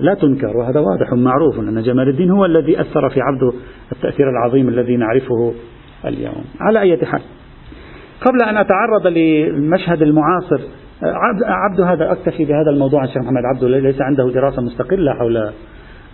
لا 0.00 0.14
تنكر 0.14 0.56
وهذا 0.56 0.80
واضح 0.80 1.12
معروف 1.12 1.58
أن 1.58 1.82
جمال 1.82 2.08
الدين 2.08 2.30
هو 2.30 2.44
الذي 2.44 2.80
أثر 2.80 3.08
في 3.08 3.20
عبده 3.20 3.52
التأثير 3.92 4.30
العظيم 4.30 4.68
الذي 4.68 4.96
نعرفه 4.96 5.52
اليوم. 6.04 6.44
على 6.60 6.80
أي 6.80 7.06
حال. 7.06 7.22
قبل 8.20 8.42
أن 8.42 8.56
أتعرض 8.56 9.06
للمشهد 9.06 10.02
المعاصر 10.02 10.60
عبد 11.42 11.80
هذا 11.80 12.12
أكتفي 12.12 12.44
بهذا 12.44 12.70
الموضوع 12.70 13.04
الشيخ 13.04 13.22
محمد 13.22 13.42
عبده 13.44 13.68
ليس 13.68 14.00
عنده 14.00 14.30
دراسة 14.30 14.62
مستقلة 14.62 15.12
حول 15.14 15.50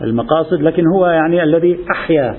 المقاصد 0.02 0.62
لكن 0.62 0.82
هو 0.96 1.06
يعني 1.06 1.42
الذي 1.42 1.78
أحيا 1.90 2.36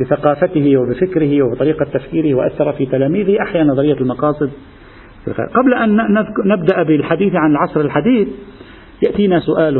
بثقافته 0.00 0.76
وبفكره 0.76 1.42
وبطريقة 1.42 1.84
تفكيره 1.84 2.34
وأثر 2.34 2.72
في 2.72 2.86
تلاميذه 2.86 3.42
أحيا 3.42 3.64
نظرية 3.64 3.94
المقاصد 4.00 4.50
قبل 5.54 5.74
أن 5.74 5.96
نبدأ 6.46 6.82
بالحديث 6.82 7.34
عن 7.34 7.50
العصر 7.50 7.80
الحديث 7.80 8.28
يأتينا 9.02 9.40
سؤال 9.40 9.74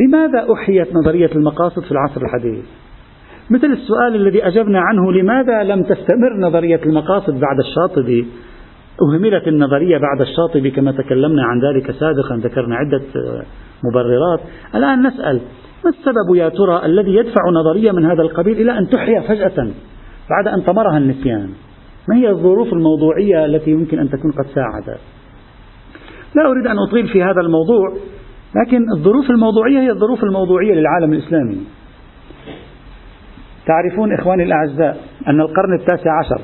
لماذا 0.00 0.46
أحيت 0.52 0.94
نظرية 0.94 1.30
المقاصد 1.34 1.82
في 1.82 1.92
العصر 1.92 2.20
الحديث؟ 2.22 2.64
مثل 3.50 3.66
السؤال 3.66 4.14
الذي 4.14 4.46
أجبنا 4.46 4.80
عنه 4.80 5.12
لماذا 5.12 5.62
لم 5.62 5.82
تستمر 5.82 6.36
نظرية 6.40 6.80
المقاصد 6.86 7.40
بعد 7.40 7.58
الشاطبي؟ 7.58 8.26
أهملت 9.02 9.48
النظرية 9.48 9.98
بعد 9.98 10.20
الشاطبي 10.20 10.70
كما 10.70 10.92
تكلمنا 10.92 11.42
عن 11.44 11.60
ذلك 11.60 11.90
سابقا 11.90 12.36
ذكرنا 12.36 12.76
عدة 12.76 13.02
مبررات. 13.84 14.40
الآن 14.74 15.06
نسأل 15.06 15.40
ما 15.84 15.90
السبب 15.90 16.34
يا 16.34 16.48
ترى 16.48 16.86
الذي 16.86 17.14
يدفع 17.14 17.40
نظرية 17.50 17.92
من 17.92 18.04
هذا 18.04 18.22
القبيل 18.22 18.60
إلى 18.60 18.78
أن 18.78 18.88
تحيا 18.88 19.20
فجأة 19.20 19.68
بعد 20.30 20.48
أن 20.48 20.60
طمرها 20.60 20.98
النسيان؟ 20.98 21.48
ما 22.08 22.16
هي 22.16 22.30
الظروف 22.30 22.72
الموضوعية 22.72 23.44
التي 23.44 23.70
يمكن 23.70 23.98
أن 23.98 24.10
تكون 24.10 24.32
قد 24.32 24.46
ساعدت؟ 24.54 25.00
لا 26.34 26.50
أريد 26.50 26.66
أن 26.66 26.76
أطيل 26.88 27.08
في 27.08 27.22
هذا 27.22 27.40
الموضوع 27.40 27.92
لكن 28.56 28.84
الظروف 28.96 29.30
الموضوعية 29.30 29.80
هي 29.80 29.90
الظروف 29.90 30.24
الموضوعية 30.24 30.74
للعالم 30.74 31.12
الإسلامي. 31.12 31.58
تعرفون 33.68 34.12
إخواني 34.12 34.42
الأعزاء 34.42 34.96
أن 35.28 35.40
القرن 35.40 35.74
التاسع 35.80 36.10
عشر 36.18 36.40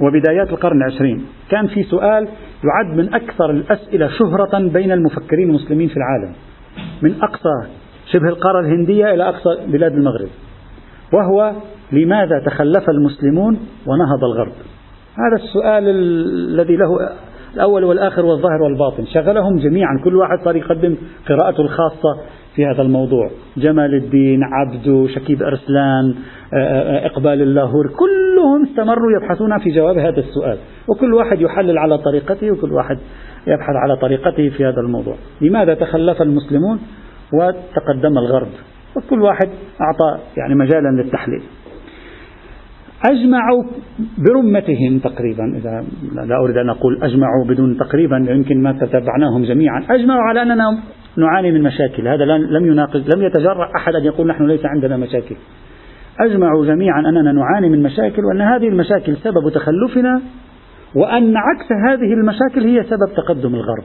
وبدايات 0.00 0.50
القرن 0.50 0.76
العشرين 0.76 1.26
كان 1.50 1.66
في 1.66 1.82
سؤال 1.82 2.28
يعد 2.64 2.96
من 2.96 3.14
أكثر 3.14 3.50
الأسئلة 3.50 4.08
شهرة 4.08 4.68
بين 4.68 4.92
المفكرين 4.92 5.48
المسلمين 5.48 5.88
في 5.88 5.96
العالم 5.96 6.32
من 7.02 7.14
أقصى 7.22 7.72
شبه 8.12 8.28
القارة 8.28 8.60
الهندية 8.60 9.14
إلى 9.14 9.28
أقصى 9.28 9.66
بلاد 9.66 9.92
المغرب 9.92 10.28
وهو 11.12 11.52
لماذا 11.92 12.40
تخلف 12.46 12.90
المسلمون 12.90 13.58
ونهض 13.86 14.24
الغرب؟ 14.24 14.52
هذا 15.14 15.44
السؤال 15.44 15.88
الذي 15.88 16.76
له 16.76 16.88
الأول 17.54 17.84
والآخر 17.84 18.24
والظاهر 18.24 18.62
والباطن 18.62 19.04
شغلهم 19.14 19.56
جميعا 19.56 20.00
كل 20.04 20.16
واحد 20.16 20.38
صار 20.44 20.56
يقدم 20.56 20.96
قراءته 21.28 21.60
الخاصة 21.60 22.20
في 22.58 22.66
هذا 22.66 22.82
الموضوع. 22.82 23.30
جمال 23.56 23.94
الدين 23.94 24.40
عبدو 24.44 25.06
شكيب 25.06 25.42
أرسلان 25.42 26.14
إقبال 27.04 27.42
اللاهور 27.42 27.86
كلهم 27.86 28.62
استمروا 28.70 29.10
يبحثون 29.20 29.58
في 29.58 29.70
جواب 29.70 29.98
هذا 29.98 30.18
السؤال. 30.18 30.58
وكل 30.88 31.14
واحد 31.14 31.40
يحلل 31.40 31.78
على 31.78 31.98
طريقته 31.98 32.50
وكل 32.50 32.72
واحد 32.72 32.98
يبحث 33.46 33.74
على 33.84 33.96
طريقته 33.96 34.48
في 34.48 34.64
هذا 34.64 34.80
الموضوع. 34.80 35.14
لماذا 35.40 35.74
تخلف 35.74 36.22
المسلمون 36.22 36.78
وتقدم 37.32 38.18
الغرب؟ 38.18 38.48
وكل 38.96 39.22
واحد 39.22 39.48
أعطى 39.80 40.20
يعني 40.36 40.54
مجالا 40.54 41.02
للتحليل. 41.02 41.42
أجمعوا 43.10 43.64
برمتهم 44.18 44.98
تقريبا 44.98 45.44
إذا 45.56 45.84
لا 46.26 46.36
أريد 46.44 46.56
أن 46.56 46.68
أقول 46.68 47.02
أجمعوا 47.02 47.44
بدون 47.48 47.76
تقريبا 47.76 48.16
يمكن 48.16 48.62
ما 48.62 48.72
تتبعناهم 48.72 49.44
جميعا. 49.44 49.82
أجمعوا 49.90 50.22
على 50.22 50.42
أننا 50.42 50.78
نعاني 51.16 51.52
من 51.52 51.62
مشاكل. 51.62 52.08
هذا 52.08 52.24
لم 52.24 52.66
يناقض 52.66 53.14
لم 53.14 53.22
يتجرأ 53.22 53.70
أحد 53.76 53.94
أن 53.94 54.04
يقول 54.04 54.26
نحن 54.26 54.46
ليس 54.46 54.66
عندنا 54.66 54.96
مشاكل. 54.96 55.36
أجمعوا 56.20 56.66
جميعا 56.66 57.00
أننا 57.00 57.32
نعاني 57.32 57.68
من 57.68 57.82
مشاكل 57.82 58.24
وأن 58.24 58.40
هذه 58.40 58.68
المشاكل 58.68 59.16
سبب 59.16 59.50
تخلفنا 59.54 60.20
وأن 60.94 61.34
عكس 61.36 61.72
هذه 61.88 62.12
المشاكل 62.12 62.64
هي 62.64 62.82
سبب 62.82 63.14
تقدم 63.16 63.54
الغرب. 63.54 63.84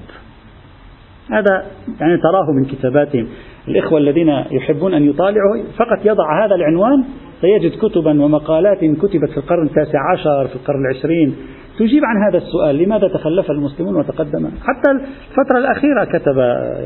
هذا 1.32 1.66
يعني 2.02 2.18
تراه 2.18 2.52
من 2.60 2.66
كتاباتهم. 2.66 3.28
الإخوة 3.68 4.00
الذين 4.00 4.30
يحبون 4.52 4.94
أن 4.94 5.10
يطالعوا 5.10 5.64
فقط 5.78 6.06
يضع 6.06 6.46
هذا 6.46 6.56
العنوان 6.56 7.04
سيجد 7.42 7.72
كتبا 7.78 8.24
ومقالات 8.24 8.78
كتبت 8.78 9.30
في 9.30 9.38
القرن 9.38 9.66
التاسع 9.66 10.00
عشر 10.12 10.48
في 10.48 10.56
القرن 10.56 10.86
العشرين. 10.86 11.36
تجيب 11.80 12.02
عن 12.06 12.24
هذا 12.28 12.38
السؤال 12.38 12.76
لماذا 12.76 13.08
تخلف 13.08 13.52
المسلمون 13.52 13.96
وتقدم؟ 13.96 14.46
حتى 14.46 14.92
الفترة 14.92 15.58
الأخيرة 15.58 16.04
كتب 16.04 16.38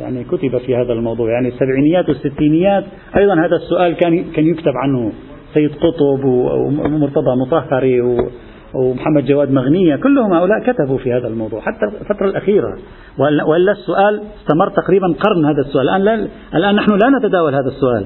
يعني 0.02 0.24
كتب 0.24 0.58
في 0.58 0.76
هذا 0.76 0.94
الموضوع 0.94 1.32
يعني 1.32 1.48
السبعينيات 1.48 2.10
والستينيات 2.10 2.84
أيضا 3.18 3.34
هذا 3.34 3.56
السؤال 3.56 3.96
كان 3.96 4.24
كان 4.24 4.48
يكتب 4.48 4.72
عنه 4.76 5.12
سيد 5.54 5.72
قطب 5.72 6.26
ومرتضى 6.26 7.36
مطهري 7.42 8.02
ومحمد 8.74 9.26
جواد 9.26 9.52
مغنية 9.52 9.96
كلهم 9.96 10.34
هؤلاء 10.34 10.60
كتبوا 10.60 10.98
في 10.98 11.14
هذا 11.14 11.28
الموضوع. 11.28 11.62
حتى 11.62 11.86
الفترة 12.02 12.26
الأخيرة 12.26 12.78
وإلا 13.20 13.72
السؤال 13.72 14.22
استمر 14.42 14.70
تقريبا 14.70 15.08
قرن 15.08 15.46
هذا 15.46 15.62
السؤال. 15.68 15.90
الآن, 15.90 16.02
لا 16.04 16.28
الآن 16.56 16.76
نحن 16.76 16.92
لا 16.92 17.20
نتداول 17.20 17.54
هذا 17.54 17.68
السؤال 17.68 18.06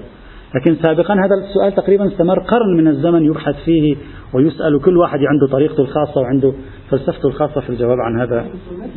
لكن 0.56 0.76
سابقا 0.76 1.13
هذا 1.13 1.36
السؤال 1.50 1.76
تقريبا 1.84 2.08
استمر 2.08 2.39
قرن 2.39 2.78
من 2.78 2.88
الزمن 2.88 3.26
يبحث 3.26 3.56
فيه 3.65 3.96
ويسأل 4.34 4.82
كل 4.82 4.98
واحد 4.98 5.20
عنده 5.20 5.48
طريقته 5.52 5.82
الخاصة 5.82 6.22
وعنده 6.22 6.54
فلسفته 6.89 7.28
الخاصة 7.28 7.62
في 7.62 7.70
الجواب 7.70 7.98
عن 8.00 8.20
هذا 8.22 8.46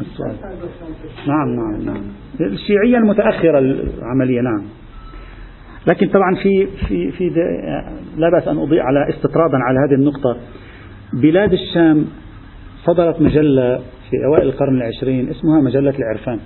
السؤال. 0.01 0.37
نعم 1.27 1.49
نعم 1.57 1.85
نعم. 1.85 2.03
الشيعية 2.41 2.97
المتأخرة 2.97 3.59
العملية 3.59 4.41
نعم. 4.41 4.65
لكن 5.87 6.09
طبعا 6.09 6.35
في 6.35 6.67
في 6.89 7.11
في 7.11 7.29
لا 8.17 8.31
بأس 8.31 8.49
أن 8.49 8.59
أضيء 8.59 8.81
على 8.81 9.09
استطرادا 9.09 9.57
على 9.57 9.79
هذه 9.79 9.95
النقطة. 9.95 10.37
بلاد 11.13 11.53
الشام 11.53 12.07
صدرت 12.85 13.21
مجلة 13.21 13.79
في 14.11 14.25
أوائل 14.27 14.49
القرن 14.49 14.77
العشرين 14.77 15.31
اسمها 15.31 15.61
مجلة 15.61 15.95
العرفان. 15.99 16.41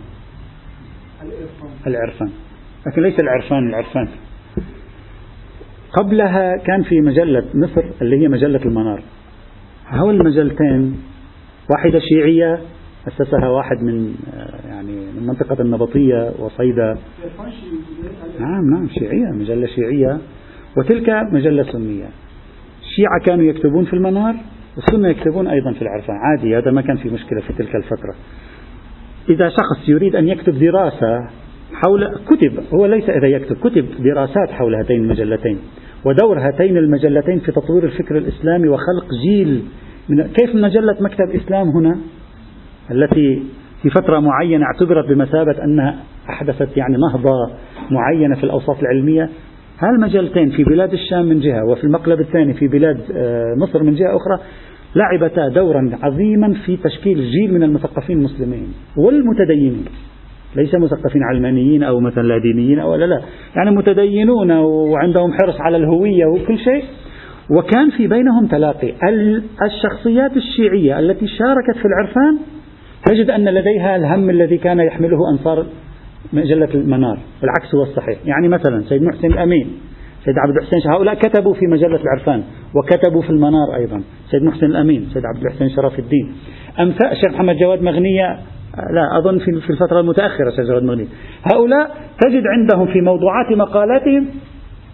العرفان. 1.87 2.31
لكن 2.87 3.03
ليس 3.03 3.21
العرفان 3.21 3.69
العرفان. 3.69 4.09
قبلها 5.93 6.57
كان 6.57 6.83
في 6.83 7.01
مجلة 7.01 7.45
مصر 7.55 7.83
اللي 8.03 8.23
هي 8.23 8.29
مجلة 8.29 8.61
المنار. 8.65 9.03
هول 9.91 10.15
المجلتين 10.21 10.97
واحدة 11.71 11.99
شيعية 11.99 12.61
أسسها 13.09 13.49
واحد 13.49 13.77
من 13.83 14.15
يعني 14.69 14.93
من 14.93 15.27
منطقة 15.27 15.63
النبطية 15.63 16.33
وصيدا. 16.39 16.99
نعم 18.41 18.71
نعم 18.71 18.89
شيعية 18.89 19.31
مجلة 19.33 19.67
شيعية. 19.67 20.19
وتلك 20.77 21.11
مجلة 21.33 21.63
سنية. 21.63 22.09
الشيعة 22.83 23.21
كانوا 23.27 23.45
يكتبون 23.45 23.85
في 23.85 23.93
المنار 23.93 24.35
والسنة 24.77 25.09
يكتبون 25.09 25.47
أيضا 25.47 25.73
في 25.73 25.83
العرفان. 25.83 26.17
عادي 26.17 26.59
هذا 26.59 26.71
ما 26.71 26.81
كان 26.81 26.97
في 26.97 27.09
مشكلة 27.09 27.41
في 27.41 27.53
تلك 27.53 27.77
الفترة. 27.77 28.15
إذا 29.29 29.49
شخص 29.49 29.89
يريد 29.89 30.17
أن 30.17 30.29
يكتب 30.29 30.59
دراسة 30.59 31.29
حول 31.75 32.09
كتب 32.27 32.53
هو 32.75 32.87
ليس 32.87 33.09
إذا 33.09 33.27
يكتب 33.27 33.57
كتب 33.57 33.87
دراسات 33.99 34.51
حول 34.51 34.75
هاتين 34.75 35.03
المجلتين 35.03 35.59
ودور 36.05 36.39
هاتين 36.39 36.77
المجلتين 36.77 37.39
في 37.39 37.53
تطوير 37.53 37.85
الفكر 37.85 38.19
الإسلامي 38.19 38.69
وخلق 38.69 39.07
جيل 39.27 39.63
من 40.09 40.23
كيف 40.23 40.55
مجلة 40.55 40.97
مكتب 41.01 41.31
إسلام 41.35 41.69
هنا؟ 41.69 41.99
التي 42.91 43.43
في 43.83 43.91
فترة 43.91 44.21
معينة 44.21 44.65
اعتبرت 44.67 45.09
بمثابة 45.09 45.65
أنها 45.65 45.99
أحدثت 46.31 46.77
يعني 46.77 46.97
نهضة 46.97 47.51
معينة 47.91 48.37
في 48.37 48.45
الأوساط 48.45 48.79
العلمية. 48.79 49.29
هالمجلتين 49.79 50.51
في 50.51 50.65
بلاد 50.65 50.93
الشام 50.93 51.25
من 51.25 51.41
جهة 51.41 51.65
وفي 51.71 51.85
المقلب 51.85 52.21
الثاني 52.21 52.55
في 52.55 52.69
بلاد 52.69 53.01
آه، 53.17 53.55
مصر 53.57 53.83
من 53.83 53.95
جهة 53.95 54.17
أخرى 54.17 54.39
لعبتا 54.97 55.49
دورا 55.49 55.91
عظيما 56.03 56.55
في 56.67 56.77
تشكيل 56.77 57.31
جيل 57.31 57.55
من 57.55 57.63
المثقفين 57.63 58.19
المسلمين 58.19 58.69
والمتدينين. 58.97 59.85
ليس 60.57 60.75
مثقفين 60.75 61.23
علمانيين 61.23 61.83
أو 61.83 62.01
مثلا 62.01 62.23
لا 62.23 62.39
دينيين 62.39 62.79
أو 62.79 62.95
لا 62.95 63.05
لا. 63.05 63.21
يعني 63.57 63.71
متدينون 63.71 64.51
وعندهم 64.53 65.33
حرص 65.33 65.61
على 65.61 65.77
الهوية 65.77 66.25
وكل 66.27 66.59
شيء. 66.59 66.85
وكان 67.51 67.91
في 67.91 68.07
بينهم 68.07 68.47
تلاقي. 68.47 68.93
الشخصيات 69.63 70.37
الشيعية 70.37 70.99
التي 70.99 71.27
شاركت 71.27 71.79
في 71.79 71.85
العرفان 71.85 72.39
تجد 73.07 73.31
أن 73.31 73.49
لديها 73.49 73.97
الهم 73.97 74.31
الذي 74.31 74.59
كان 74.59 74.81
يحمله 74.81 75.19
أنصار 75.33 75.67
مجلة 76.33 76.75
المنار 76.75 77.19
والعكس 77.43 77.75
هو 77.75 77.83
الصحيح. 77.83 78.19
يعني 78.25 78.49
مثلا 78.49 78.83
سيد 78.89 79.03
محسن 79.03 79.27
الأمين 79.27 79.67
سيد 80.25 80.35
عبد 80.39 80.57
الحسين 80.57 80.93
هؤلاء 80.93 81.15
كتبوا 81.15 81.55
في 81.55 81.67
مجلة 81.67 82.01
العرفان 82.03 82.43
وكتبوا 82.77 83.23
في 83.23 83.31
المنار 83.31 83.77
أيضا. 83.77 84.03
سيد 84.31 84.43
محسن 84.43 84.67
الأمين 84.67 85.09
سيد 85.15 85.23
عبد 85.27 85.45
الحسين 85.47 85.69
شرف 85.71 85.99
الدين. 85.99 86.33
أمثال 86.81 87.13
الشيخ 87.13 87.33
محمد 87.35 87.57
جواد 87.57 87.83
مغنية 87.83 88.39
لا 88.93 89.19
أظن 89.19 89.39
في 89.39 89.71
الفترة 89.71 90.01
المتأخرة 90.01 90.63
جواد 90.69 90.83
مغنية 90.83 91.07
هؤلاء 91.53 91.91
تجد 92.21 92.43
عندهم 92.47 92.87
في 92.87 93.01
موضوعات 93.01 93.53
مقالاتهم 93.53 94.27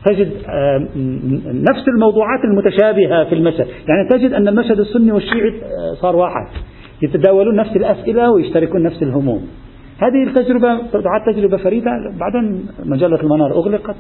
تجد 0.05 0.33
نفس 1.47 1.89
الموضوعات 1.89 2.41
المتشابهة 2.45 3.25
في 3.25 3.35
المشهد. 3.35 3.67
يعني 3.89 4.09
تجد 4.11 4.33
أن 4.33 4.49
المشهد 4.49 4.81
السني 4.81 5.13
والشيعي 5.13 5.49
آه، 5.49 5.95
صار 5.95 6.17
واحد. 6.17 6.47
يتداولون 7.03 7.57
نفس 7.57 7.77
الأسئلة 7.77 8.31
ويشتركون 8.31 8.83
نفس 8.83 9.03
الهموم. 9.03 9.49
هذه 9.99 10.29
التجربة 10.29 10.77
تعد 10.77 11.35
تجربة 11.35 11.57
فريدة. 11.57 11.91
بعدين 12.21 12.67
مجلة 12.85 13.21
المنار 13.21 13.53
أغلقت. 13.53 13.97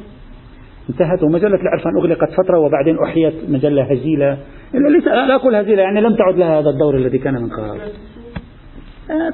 انتهت 0.91 1.23
ومجلة 1.23 1.61
العرفان 1.63 1.93
أغلقت 1.97 2.29
فترة 2.33 2.59
وبعدين 2.59 2.99
أحيت 2.99 3.35
مجلة 3.49 3.83
هزيلة. 3.83 4.39
لا 4.75 5.35
أقول 5.35 5.55
هزيلة 5.55 5.83
يعني 5.83 6.01
لم 6.01 6.15
تعد 6.15 6.37
لها 6.37 6.61
هذا 6.61 6.71
الدور 6.71 6.97
الذي 6.97 7.19
كان 7.19 7.35
من 7.35 7.49
قبل 7.49 7.81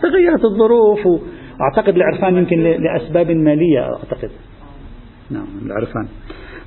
تغيرت 0.02 0.44
الظروف 0.44 1.06
وأعتقد 1.06 1.96
العرفان 1.96 2.36
يمكن 2.36 2.58
لأسباب 2.58 3.30
مالية 3.30 3.80
أعتقد. 3.80 4.30
نعم 5.30 5.46
العرفان. 5.66 6.08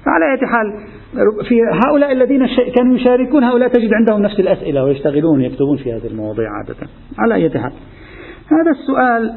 فعلى 0.06 0.26
أي 0.32 0.47
حال 0.47 0.73
في 1.47 1.56
هؤلاء 1.88 2.12
الذين 2.12 2.47
كانوا 2.76 2.95
يشاركون 2.95 3.43
هؤلاء 3.43 3.69
تجد 3.69 3.93
عندهم 3.93 4.21
نفس 4.21 4.39
الأسئلة 4.39 4.84
ويشتغلون 4.84 5.41
يكتبون 5.41 5.78
في 5.78 5.93
هذه 5.93 6.08
المواضيع 6.08 6.47
عادة. 6.58 6.88
على 7.19 7.36
أي 7.36 7.49
حال 7.49 7.71
هذا 8.52 8.71
السؤال 8.71 9.34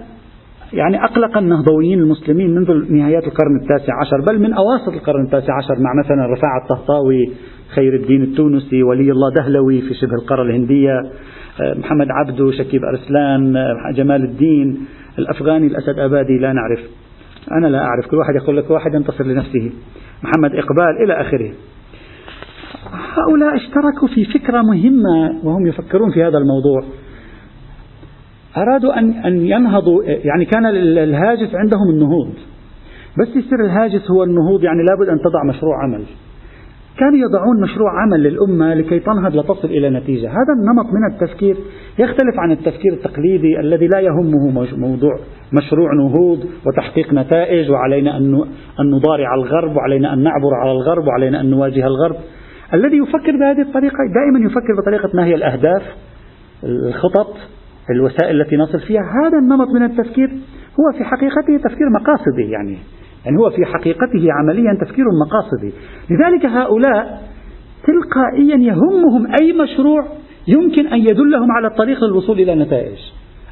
يعني 0.73 1.05
أقلق 1.05 1.39
النهضويين 1.39 1.99
المسلمين 1.99 2.55
منذ 2.55 2.93
نهايات 2.93 3.25
القرن 3.25 3.57
التاسع 3.63 3.93
عشر 4.01 4.21
بل 4.27 4.43
من 4.43 4.53
أواسط 4.53 4.93
القرن 4.93 5.25
التاسع 5.25 5.57
عشر 5.57 5.75
مع 5.81 5.91
مثلا 6.05 6.33
رفاعة 6.33 6.63
الطهطاوي 6.63 7.31
خير 7.75 7.95
الدين 7.95 8.23
التونسي 8.23 8.83
ولي 8.83 9.11
الله 9.11 9.35
دهلوي 9.37 9.81
في 9.81 9.95
شبه 9.95 10.15
القارة 10.23 10.43
الهندية. 10.43 10.93
محمد 11.61 12.07
عبدو 12.11 12.51
شكيب 12.51 12.85
أرسلان 12.85 13.57
آه، 13.57 13.93
جمال 13.95 14.25
الدين 14.25 14.87
الأفغاني 15.19 15.67
الأسد 15.67 15.99
أبادي 15.99 16.39
لا 16.39 16.53
نعرف. 16.53 16.81
أنا 17.53 17.67
لا 17.67 17.79
أعرف 17.79 18.07
كل 18.07 18.17
واحد 18.17 18.35
يقول 18.35 18.57
لك 18.57 18.71
واحد 18.71 18.95
ينتصر 18.95 19.25
لنفسه. 19.25 19.71
محمد 20.23 20.55
إقبال 20.55 21.05
إلى 21.05 21.21
آخره. 21.21 21.53
هؤلاء 23.17 23.57
اشتركوا 23.57 24.09
في 24.15 24.25
فكرة 24.25 24.63
مهمة 24.63 25.45
وهم 25.45 25.67
يفكرون 25.67 26.11
في 26.11 26.25
هذا 26.25 26.39
الموضوع. 26.39 26.83
أرادوا 28.57 28.99
أن 28.99 29.13
أن 29.13 29.47
ينهضوا 29.47 30.03
يعني 30.05 30.45
كان 30.45 30.67
الهاجس 30.77 31.55
عندهم 31.55 31.91
النهوض. 31.91 32.33
بس 33.21 33.29
يصير 33.29 33.65
الهاجس 33.65 34.11
هو 34.11 34.23
النهوض 34.23 34.65
يعني 34.65 34.83
لابد 34.83 35.09
أن 35.09 35.19
تضع 35.19 35.45
مشروع 35.49 35.83
عمل. 35.83 36.05
كانوا 36.99 37.19
يضعون 37.19 37.61
مشروع 37.63 38.03
عمل 38.03 38.23
للأمة 38.23 38.75
لكي 38.75 38.99
تنهض 38.99 39.37
لتصل 39.37 39.69
إلى 39.69 39.91
نتيجة. 39.91 40.29
هذا 40.29 40.53
النمط 40.59 40.87
من 40.87 41.13
التفكير 41.13 41.57
يختلف 41.99 42.39
عن 42.39 42.53
التفكير 42.53 42.93
التقليدي 42.93 43.61
الذي 43.61 43.87
لا 43.87 44.01
يهمه 44.01 44.67
موضوع 44.77 45.19
مشروع 45.53 45.95
نهوض 45.95 46.45
وتحقيق 46.67 47.13
نتائج 47.13 47.71
وعلينا 47.71 48.17
أن 48.17 48.91
نضارع 48.91 49.35
الغرب 49.35 49.77
وعلينا 49.77 50.13
أن 50.13 50.23
نعبر 50.23 50.55
على 50.63 50.73
الغرب 50.73 51.07
وعلينا 51.07 51.41
أن 51.41 51.51
نواجه 51.51 51.87
الغرب. 51.87 52.17
الذي 52.75 52.97
يفكر 52.97 53.33
بهذه 53.41 53.61
الطريقة 53.61 53.99
دائما 54.15 54.47
يفكر 54.47 54.75
بطريقة 54.83 55.11
ما 55.15 55.25
هي 55.25 55.35
الأهداف 55.35 55.83
الخطط 56.65 57.35
الوسائل 57.91 58.41
التي 58.41 58.57
نصل 58.57 58.81
فيها. 58.81 59.03
هذا 59.25 59.39
النمط 59.39 59.69
من 59.69 59.83
التفكير 59.83 60.29
هو 60.81 60.99
في 60.99 61.05
حقيقته 61.05 61.69
تفكير 61.69 61.91
مقاصدي 62.01 62.51
يعني. 62.51 62.79
يعني 63.27 63.39
هو 63.39 63.51
في 63.51 63.65
حقيقته 63.65 64.33
عمليا 64.33 64.79
تفكير 64.81 65.05
مقاصدي. 65.27 65.73
لذلك 66.11 66.47
هؤلاء 66.47 67.23
تلقائيا 67.87 68.57
يهمهم 68.57 69.27
أي 69.41 69.53
مشروع 69.53 70.05
يمكن 70.49 70.87
أن 70.87 70.99
يدلهم 70.99 71.53
على 71.53 71.67
الطريق 71.67 72.05
للوصول 72.05 72.41
إلى 72.41 72.55
نتائج 72.55 72.99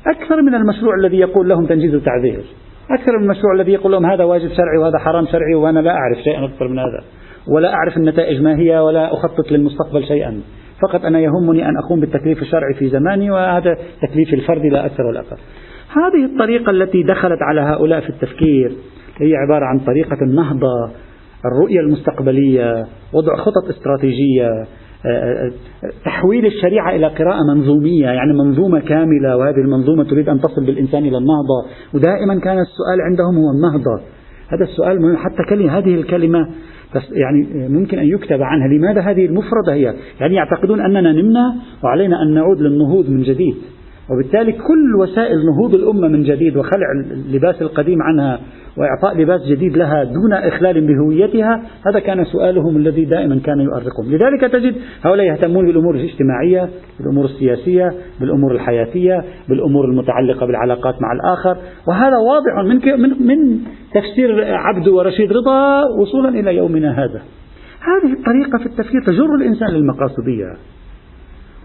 أكثر 0.07 0.43
من 0.43 0.55
المشروع 0.55 0.95
الذي 1.01 1.17
يقول 1.17 1.49
لهم 1.49 1.67
تنجيز 1.67 1.95
وتعذير 1.95 2.45
أكثر 2.91 3.19
من 3.19 3.25
المشروع 3.25 3.55
الذي 3.55 3.73
يقول 3.73 3.93
لهم 3.93 4.07
هذا 4.07 4.25
واجب 4.25 4.49
شرعي 4.49 4.79
وهذا 4.79 4.99
حرام 4.99 5.27
شرعي 5.27 5.55
وأنا 5.55 5.81
لا 5.81 5.91
أعرف 5.91 6.19
شيئا 6.19 6.45
أكثر 6.45 6.69
من 6.69 6.79
هذا. 6.79 7.05
ولا 7.49 7.75
أعرف 7.75 7.97
النتائج 7.97 8.43
ما 8.43 8.59
هي 8.59 8.79
ولا 8.79 9.13
أخطط 9.13 9.53
للمستقبل 9.53 10.05
شيئا. 10.05 10.41
فقط 10.83 11.05
أنا 11.05 11.21
يهمني 11.21 11.69
أن 11.69 11.77
أقوم 11.77 12.01
بالتكليف 12.01 12.43
الشرعي 12.43 12.75
في 12.75 12.89
زماني 12.89 13.31
وهذا 13.31 13.77
تكليف 14.03 14.35
الفردي 14.35 14.69
لا 14.69 14.87
أكثر 14.87 15.03
ولا 15.03 15.21
أقل. 15.21 15.37
هذه 15.89 16.25
الطريقة 16.25 16.71
التي 16.71 17.03
دخلت 17.03 17.39
على 17.43 17.61
هؤلاء 17.61 18.01
في 18.01 18.09
التفكير 18.11 18.73
هي 19.21 19.37
عبارة 19.37 19.65
عن 19.65 19.79
طريقة 19.79 20.17
النهضة 20.23 20.91
الرؤية 21.45 21.81
المستقبلية 21.81 22.87
وضع 23.13 23.37
خطط 23.37 23.69
استراتيجية 23.69 24.49
تحويل 26.05 26.47
الشريعة 26.47 26.97
إلى 26.97 27.07
قراءة 27.07 27.39
منظومية 27.55 28.07
يعني 28.07 28.33
منظومة 28.33 28.81
كاملة 28.81 29.37
وهذه 29.37 29.59
المنظومة 29.65 30.05
تريد 30.05 30.29
أن 30.29 30.41
تصل 30.41 30.67
بالإنسان 30.67 31.05
إلى 31.05 31.19
النهضة. 31.19 31.65
ودائما 31.95 32.41
كان 32.41 32.59
السؤال 32.59 33.01
عندهم 33.01 33.37
هو 33.37 33.51
النهضة. 33.51 34.03
هذا 34.49 34.65
السؤال 34.65 35.03
مهم. 35.03 35.17
حتى 35.17 35.43
كلمة 35.49 35.79
هذه 35.79 35.95
الكلمة 35.95 36.49
بس 36.97 37.03
يعني 37.13 37.69
ممكن 37.69 37.99
أن 37.99 38.07
يكتب 38.07 38.43
عنها. 38.43 38.69
لماذا 38.69 39.01
هذه 39.01 39.27
المفردة 39.27 39.73
هي؟ 39.73 39.95
يعني 40.21 40.35
يعتقدون 40.35 40.81
أننا 40.81 41.13
نمنا 41.13 41.55
وعلينا 41.85 42.23
أن 42.23 42.35
نعود 42.35 42.61
للنهوض 42.61 43.11
من 43.11 43.23
جديد. 43.23 43.55
وبالتالي 44.11 44.53
كل 44.53 44.95
وسائل 45.01 45.47
نهوض 45.47 45.75
الأمة 45.75 46.09
من 46.09 46.23
جديد 46.23 46.57
وخلع 46.57 46.87
اللباس 47.11 47.63
القديم 47.63 48.03
عنها 48.03 48.41
وإعطاء 48.77 49.23
لباس 49.23 49.41
جديد 49.51 49.77
لها 49.77 50.05
دون 50.05 50.33
إخلال 50.33 50.87
بهويتها 50.87 51.63
هذا 51.87 51.99
كان 51.99 52.25
سؤالهم 52.25 52.77
الذي 52.77 53.05
دائما 53.05 53.41
كان 53.45 53.61
يؤرقهم. 53.61 54.07
لذلك 54.07 54.53
تجد 54.53 54.75
هؤلاء 55.03 55.27
يهتمون 55.27 55.67
بالأمور 55.67 55.95
الاجتماعية 55.95 56.69
بالأمور 56.99 57.25
السياسية 57.25 57.93
بالأمور 58.21 58.53
الحياتية 58.53 59.25
بالأمور 59.49 59.85
المتعلقة 59.85 60.47
بالعلاقات 60.47 60.95
مع 61.03 61.13
الآخر. 61.13 61.57
وهذا 61.89 62.17
واضح 62.17 62.65
من, 62.65 63.01
من, 63.01 63.27
من 63.27 63.59
تفسير 63.95 64.45
عبده 64.55 64.93
ورشيد 64.93 65.33
رضا 65.33 65.83
وصولا 66.01 66.29
إلى 66.29 66.57
يومنا 66.57 67.05
هذا. 67.05 67.23
هذه 67.81 68.13
الطريقة 68.13 68.59
في 68.59 68.67
التفكير 68.67 69.03
تجر 69.07 69.35
الإنسان 69.35 69.69
للمقاصدية. 69.69 70.74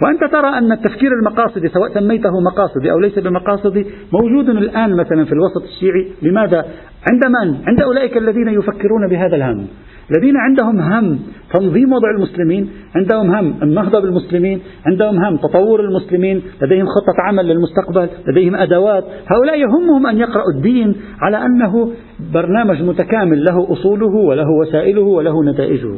وأنت 0.02 0.32
ترى 0.32 0.58
أن 0.58 0.72
التفكير 0.72 1.12
المقاصدي 1.20 1.68
سواء 1.68 1.94
سميته 1.94 2.40
مقاصدي 2.40 2.92
أو 2.92 3.00
ليس 3.00 3.20
بمقاصدي 3.20 3.86
موجود 4.14 4.50
الآن 4.50 4.96
مثلا 4.96 5.26
في 5.26 5.32
الوسط 5.32 5.64
الشيعي 5.64 6.08
لماذا؟ 6.22 6.66
عند 7.12 7.26
من؟ 7.26 7.68
عند 7.68 7.82
أولئك 7.82 8.18
الذين 8.18 8.48
يفكرون 8.48 9.08
بهذا 9.10 9.36
الهم 9.36 9.68
الذين 10.12 10.38
عندهم 10.38 10.80
هم 10.80 11.20
تنظيم 11.54 11.94
وضع 11.94 12.10
المسلمين 12.18 12.70
عندهم 12.96 13.36
هم 13.36 13.54
النهضة 13.64 14.00
بالمسلمين 14.00 14.62
عندهم 14.86 15.26
هم 15.26 15.38
تطور 15.38 15.80
المسلمين 15.80 16.42
لديهم 16.62 16.86
خطة 16.86 17.14
عمل 17.28 17.46
للمستقبل 17.46 18.10
لديهم 18.28 18.56
أدوات 18.56 19.04
هؤلاء 19.32 19.60
يهمهم 19.60 20.08
أن 20.08 20.18
يقرأوا 20.18 20.54
الدين 20.56 20.96
على 21.22 21.46
أنه 21.46 21.92
برنامج 22.34 22.82
متكامل 22.82 23.44
له 23.44 23.74
أصوله 23.74 24.16
وله 24.16 24.50
وسائله 24.62 25.02
وله 25.02 25.44
نتائجه 25.44 25.96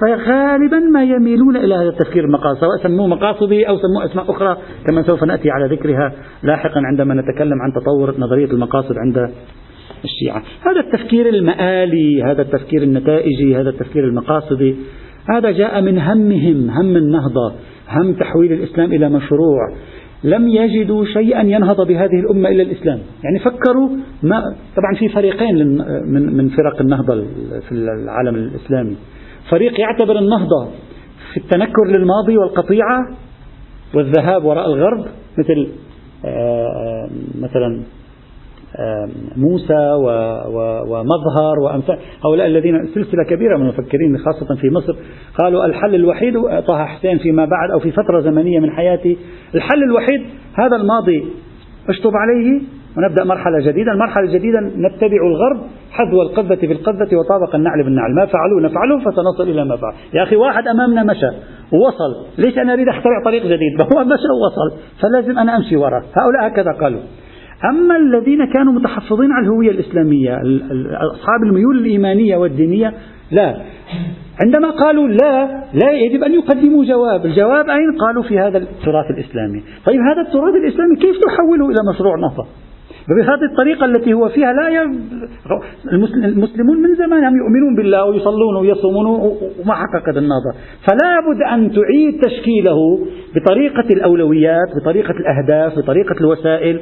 فغالبا 0.00 0.78
ما 0.78 1.04
يميلون 1.04 1.56
إلى 1.56 1.74
هذا 1.74 1.88
التفكير 1.88 2.24
المقاصد 2.24 2.60
سواء 2.60 2.82
سموه 2.82 3.06
مقاصدي 3.06 3.68
أو 3.68 3.76
سموه 3.76 4.04
أسماء 4.04 4.30
أخرى 4.30 4.56
كما 4.86 5.02
سوف 5.02 5.24
نأتي 5.24 5.50
على 5.50 5.74
ذكرها 5.76 6.12
لاحقا 6.42 6.80
عندما 6.84 7.14
نتكلم 7.14 7.62
عن 7.62 7.72
تطور 7.72 8.14
نظرية 8.18 8.50
المقاصد 8.50 8.98
عند 8.98 9.30
الشيعة. 10.04 10.42
هذا 10.60 10.80
التفكير 10.80 11.28
المآلي 11.28 12.22
هذا 12.22 12.42
التفكير 12.42 12.82
النتائجي 12.82 13.56
هذا 13.56 13.70
التفكير 13.70 14.04
المقاصدي 14.04 14.76
هذا 15.34 15.50
جاء 15.50 15.80
من 15.80 15.98
همهم 15.98 16.70
هم 16.70 16.96
النهضة 16.96 17.52
هم 17.88 18.12
تحويل 18.12 18.52
الإسلام 18.52 18.92
إلى 18.92 19.08
مشروع. 19.08 19.60
لم 20.24 20.48
يجدوا 20.48 21.04
شيئا 21.04 21.42
ينهض 21.42 21.86
بهذه 21.86 22.20
الأمة 22.20 22.48
إلا 22.48 22.62
الإسلام. 22.62 22.98
يعني 23.24 23.38
فكروا 23.38 23.88
ما 24.22 24.40
طبعا 24.76 24.94
في 24.98 25.08
فريقين 25.08 25.68
من 26.06 26.36
من 26.36 26.48
فرق 26.48 26.80
النهضة 26.80 27.24
في 27.68 27.72
العالم 27.72 28.34
الإسلامي. 28.34 28.96
فريق 29.50 29.80
يعتبر 29.80 30.18
النهضة 30.18 30.68
في 31.32 31.36
التنكر 31.40 31.84
للماضي 31.84 32.36
والقطيعة 32.36 33.08
والذهاب 33.94 34.44
وراء 34.44 34.66
الغرب 34.66 35.04
مثل 35.38 35.68
آه، 36.24 37.08
مثلا 37.40 37.82
آه، 38.78 39.08
موسى 39.36 39.92
ومظهر 40.88 41.58
وأمثال 41.64 41.98
هؤلاء 42.24 42.46
الذين 42.46 42.86
سلسلة 42.94 43.24
كبيرة 43.24 43.56
من 43.56 43.62
المفكرين 43.62 44.18
خاصة 44.18 44.54
في 44.54 44.70
مصر 44.70 44.96
قالوا 45.38 45.66
الحل 45.66 45.94
الوحيد 45.94 46.34
طه 46.66 46.84
حسين 46.84 47.18
فيما 47.18 47.44
بعد 47.44 47.70
أو 47.70 47.78
في 47.78 47.90
فترة 47.90 48.20
زمنية 48.20 48.60
من 48.60 48.70
حياتي 48.70 49.18
الحل 49.54 49.82
الوحيد 49.82 50.22
هذا 50.54 50.76
الماضي 50.76 51.24
اشطب 51.88 52.12
عليه 52.14 52.60
ونبدأ 52.96 53.24
مرحلة 53.24 53.58
جديدة. 53.60 53.92
المرحلة 53.92 54.24
الجديدة 54.24 54.60
نتبع 54.60 55.26
الغرب 55.26 55.60
حذو 55.90 56.22
القذة 56.22 56.54
في 56.54 56.72
القذة 56.72 57.16
وطابق 57.16 57.54
النعل 57.54 57.84
بالنعل. 57.84 58.14
ما 58.14 58.26
فعلوا 58.26 58.60
نفعله 58.60 58.98
فسنصل 58.98 59.50
إلى 59.50 59.64
ما 59.64 59.76
فعل. 59.76 59.92
يا 60.14 60.22
أخي 60.22 60.36
واحد 60.36 60.68
أمامنا 60.68 61.02
مشى 61.02 61.26
ووصل 61.72 62.26
ليش 62.38 62.58
أنا 62.58 62.72
أريد 62.72 62.88
أخترع 62.88 63.22
طريق 63.24 63.42
جديد؟ 63.42 63.80
هو 63.92 64.04
مشى 64.04 64.30
ووصل. 64.34 64.80
فلازم 65.02 65.38
أنا 65.38 65.56
أمشي 65.56 65.76
وراه. 65.76 66.02
هؤلاء 66.16 66.46
هكذا 66.46 66.72
قالوا. 66.80 67.00
أما 67.70 67.96
الذين 67.96 68.52
كانوا 68.52 68.72
متحفظين 68.72 69.32
على 69.32 69.46
الهوية 69.46 69.70
الإسلامية 69.70 70.38
أصحاب 71.12 71.42
الميول 71.42 71.78
الإيمانية 71.78 72.36
والدينية 72.36 72.92
لا. 73.30 73.56
عندما 74.44 74.70
قالوا 74.70 75.08
لا 75.08 75.46
لا 75.74 75.90
يجب 75.90 76.22
أن 76.22 76.34
يقدموا 76.34 76.84
جواب. 76.84 77.26
الجواب 77.26 77.68
أين؟ 77.68 77.98
قالوا 78.00 78.22
في 78.22 78.38
هذا 78.38 78.58
التراث 78.58 79.10
الإسلامي. 79.10 79.62
طيب 79.86 80.00
هذا 80.00 80.20
التراث 80.20 80.54
الإسلامي 80.54 80.96
كيف 80.96 81.16
تحوله 81.26 81.66
إلى 81.66 81.78
مشروع 81.94 82.16
نهضة؟ 82.16 82.46
بهذه 83.08 83.50
الطريقة 83.50 83.84
التي 83.84 84.12
هو 84.14 84.28
فيها 84.28 84.52
لا 84.52 84.68
ي... 84.68 84.82
المسلمون 86.24 86.82
من 86.82 86.94
زمان 86.94 87.24
هم 87.24 87.36
يؤمنون 87.36 87.76
بالله 87.76 88.04
ويصلون 88.04 88.56
ويصومون 88.56 89.06
وما 89.06 89.74
حققت 89.74 90.16
النهضة 90.16 90.52
فلا 90.86 91.20
بد 91.20 91.42
أن 91.42 91.72
تعيد 91.72 92.20
تشكيله 92.20 92.76
بطريقة 93.34 93.88
الأولويات 93.90 94.68
بطريقة 94.76 95.10
الأهداف 95.10 95.78
بطريقة 95.78 96.14
الوسائل. 96.20 96.80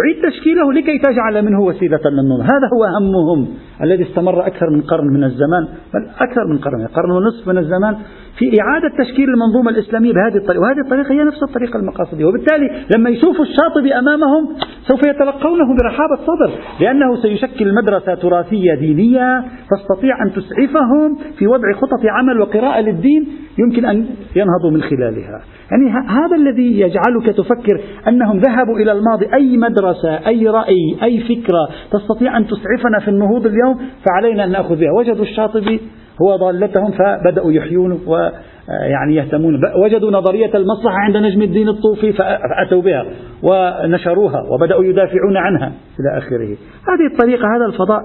تعيد 0.00 0.32
تشكيله 0.32 0.72
لكي 0.72 0.98
تجعل 0.98 1.44
منه 1.44 1.60
وسيلة 1.62 2.00
للنهضة 2.04 2.42
هذا 2.42 2.68
هو 2.74 2.84
همهم 2.84 3.48
الذي 3.82 4.02
استمر 4.02 4.46
أكثر 4.46 4.70
من 4.70 4.80
قرن 4.80 5.06
من 5.06 5.24
الزمان. 5.24 5.64
بل 5.94 6.08
أكثر 6.20 6.46
من 6.46 6.58
قرن 6.58 6.86
قرن 6.86 7.10
ونصف 7.10 7.48
من 7.48 7.58
الزمان. 7.58 7.96
في 8.38 8.60
إعادة 8.60 9.04
تشكيل 9.04 9.28
المنظومة 9.28 9.70
الإسلامية 9.70 10.12
بهذه 10.12 10.36
الطريقة 10.36 10.60
وهذه 10.60 10.80
الطريقة 10.84 11.12
هي 11.12 11.24
نفس 11.24 11.42
الطريقة 11.42 11.76
المقاصدية. 11.76 12.24
وبالتالي 12.24 12.70
لما 12.96 13.10
يشوفوا 13.10 13.44
الشاطبي 13.44 13.94
أمامهم 13.94 14.48
سوف 14.88 15.00
يتلقونه 15.06 15.76
برحابة 15.82 16.16
صدر 16.16 16.50
لأنه 16.80 17.16
سيشكل 17.22 17.74
مدرسة 17.74 18.14
تراثية 18.14 18.74
دينية 18.74 19.44
تستطيع 19.70 20.22
أن 20.26 20.32
تسعفهم 20.32 21.18
في 21.38 21.46
وضع 21.46 21.72
خطط 21.72 22.06
عمل 22.10 22.40
وقراءة 22.40 22.80
للدين 22.80 23.28
يمكن 23.58 23.84
أن 23.84 24.06
ينهضوا 24.36 24.70
من 24.70 24.82
خلالها. 24.82 25.42
يعني 25.70 25.90
هذا 26.08 26.36
الذي 26.36 26.80
يجعلك 26.80 27.36
تفكر 27.36 27.80
أنهم 28.08 28.38
ذهبوا 28.38 28.78
إلى 28.78 28.92
الماضي 28.92 29.26
أي 29.34 29.56
مدرسة 29.56 30.26
أي 30.26 30.48
رأي 30.48 30.96
أي 31.02 31.20
فكرة 31.20 31.68
تستطيع 31.92 32.36
أن 32.36 32.46
تسعفنا 32.46 32.98
في 33.04 33.08
النهوض 33.08 33.46
اليوم 33.46 33.78
فعلينا 34.04 34.44
أن 34.44 34.50
نأخذ 34.50 34.76
بها. 34.76 34.92
وجدوا 34.98 35.24
الشاطبي 35.24 35.80
هو 36.22 36.36
ضالتهم 36.36 36.90
فبدأوا 36.90 37.52
يحيون 37.52 38.00
ويعني 38.06 39.14
يهتمون. 39.14 39.60
وجدوا 39.84 40.10
نظرية 40.10 40.50
المصلحة 40.54 40.96
عند 40.96 41.16
نجم 41.16 41.42
الدين 41.42 41.68
الطوفي 41.68 42.12
فأتوا 42.12 42.82
بها 42.82 43.06
ونشروها 43.42 44.42
وبدأوا 44.50 44.84
يدافعون 44.84 45.36
عنها 45.36 45.72
إلى 46.00 46.18
آخره. 46.18 46.56
هذه 46.88 47.12
الطريقة 47.12 47.56
هذا 47.56 47.66
الفضاء 47.66 48.00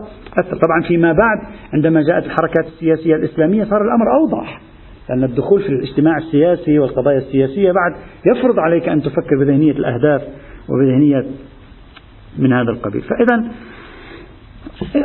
طبعا 0.62 0.82
فيما 0.88 1.14
بعد 1.14 1.54
عندما 1.74 2.02
جاءت 2.02 2.26
الحركات 2.26 2.66
السياسية 2.66 3.16
الإسلامية 3.16 3.64
صار 3.64 3.82
الأمر 3.82 4.06
أوضح 4.20 4.62
لأن 5.10 5.24
الدخول 5.24 5.62
في 5.62 5.70
الاجتماع 5.70 6.18
السياسي 6.18 6.80
والقضايا 6.80 7.18
السياسية 7.18 7.72
بعد 7.72 7.92
يفرض 8.26 8.60
عليك 8.60 8.90
أن 8.90 9.02
تفكر 9.02 9.38
بذهنية 9.40 9.72
الأهداف 9.72 10.22
وبذهنية 10.70 11.26
من 12.40 12.54
هذا 12.54 12.72
القبيل. 12.72 13.02
فإذا 13.02 13.44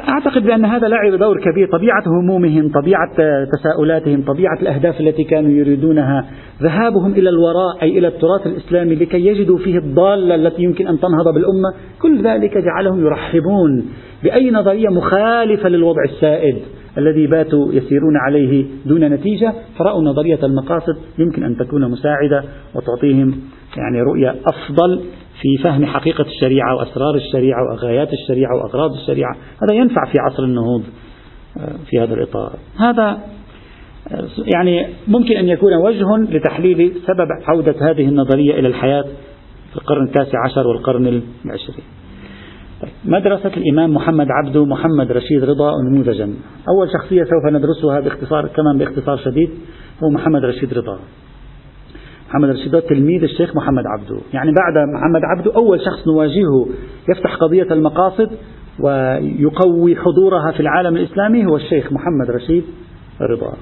أعتقد 0.08 0.42
بأن 0.42 0.64
هذا 0.64 0.88
لعب 0.88 1.14
دور 1.18 1.40
كبير. 1.40 1.68
طبيعة 1.72 2.02
همومهم 2.06 2.68
طبيعة 2.68 3.14
تساؤلاتهم 3.52 4.22
طبيعة 4.22 4.58
الأهداف 4.62 5.00
التي 5.00 5.24
كانوا 5.24 5.50
يريدونها 5.50 6.26
ذهابهم 6.62 7.12
إلى 7.12 7.30
الوراء 7.30 7.82
أي 7.82 7.98
إلى 7.98 8.08
التراث 8.08 8.46
الإسلامي 8.46 8.94
لكي 8.94 9.26
يجدوا 9.26 9.58
فيه 9.58 9.78
الضالة 9.78 10.34
التي 10.34 10.62
يمكن 10.62 10.86
أن 10.86 11.00
تنهض 11.00 11.34
بالأمة. 11.34 11.74
كل 12.02 12.22
ذلك 12.22 12.58
جعلهم 12.58 13.06
يرحبون 13.06 13.84
بأي 14.22 14.50
نظرية 14.50 14.88
مخالفة 14.88 15.68
للوضع 15.68 16.02
السائد. 16.04 16.56
الذي 16.98 17.26
باتوا 17.26 17.72
يسيرون 17.72 18.16
عليه 18.16 18.64
دون 18.86 19.04
نتيجة 19.04 19.54
فرأوا 19.78 20.02
نظرية 20.02 20.38
المقاصد 20.42 20.96
يمكن 21.18 21.44
أن 21.44 21.56
تكون 21.56 21.90
مساعدة 21.90 22.44
وتعطيهم 22.74 23.40
يعني 23.76 24.00
رؤية 24.00 24.34
أفضل 24.46 25.00
في 25.40 25.62
فهم 25.62 25.86
حقيقة 25.86 26.24
الشريعة 26.24 26.76
وأسرار 26.76 27.14
الشريعة 27.14 27.72
وغايات 27.72 28.12
الشريعة 28.12 28.56
وأغراض 28.56 28.92
الشريعة. 28.92 29.36
هذا 29.62 29.74
ينفع 29.74 30.04
في 30.12 30.18
عصر 30.18 30.44
النهوض 30.44 30.82
آه، 31.56 31.76
في 31.90 32.00
هذا 32.00 32.14
الإطار. 32.14 32.52
هذا 32.76 33.18
آه، 34.12 34.26
يعني 34.54 34.86
ممكن 35.08 35.36
أن 35.36 35.48
يكون 35.48 35.72
وجه 35.74 36.36
لتحليل 36.36 36.94
سبب 37.06 37.28
عودة 37.48 37.74
هذه 37.90 38.08
النظرية 38.08 38.58
إلى 38.58 38.68
الحياة 38.68 39.04
في 39.70 39.76
القرن 39.76 40.04
التاسع 40.04 40.38
عشر 40.44 40.66
والقرن 40.66 41.22
العشرين. 41.44 41.84
مدرسة 43.04 43.50
الإمام 43.56 43.94
محمد 43.94 44.26
عبده 44.30 44.64
محمد 44.64 45.12
رشيد 45.12 45.44
رضا 45.44 45.70
نموذجا. 45.90 46.34
أول 46.68 46.88
شخصية 46.92 47.24
سوف 47.24 47.52
ندرسها 47.52 48.00
باختصار 48.00 48.48
كمان 48.48 48.78
باختصار 48.78 49.16
شديد 49.16 49.50
هو 50.04 50.10
محمد 50.10 50.44
رشيد 50.44 50.74
رضا. 50.74 50.98
محمد 52.28 52.50
رشيد 52.50 52.80
تلميذ 52.80 53.22
الشيخ 53.22 53.56
محمد 53.56 53.84
عبده 53.86 54.20
يعني 54.34 54.52
بعد 54.52 54.88
محمد 54.94 55.20
عبده 55.24 55.56
أول 55.56 55.80
شخص 55.80 56.08
نواجهه 56.08 56.66
يفتح 57.10 57.36
قضية 57.36 57.66
المقاصد 57.70 58.30
ويقوي 58.80 59.96
حضورها 59.96 60.52
في 60.52 60.60
العالم 60.60 60.96
الإسلامي 60.96 61.46
هو 61.46 61.56
الشيخ 61.56 61.92
محمد 61.92 62.30
رشيد 62.30 62.64
رضا. 63.20 63.52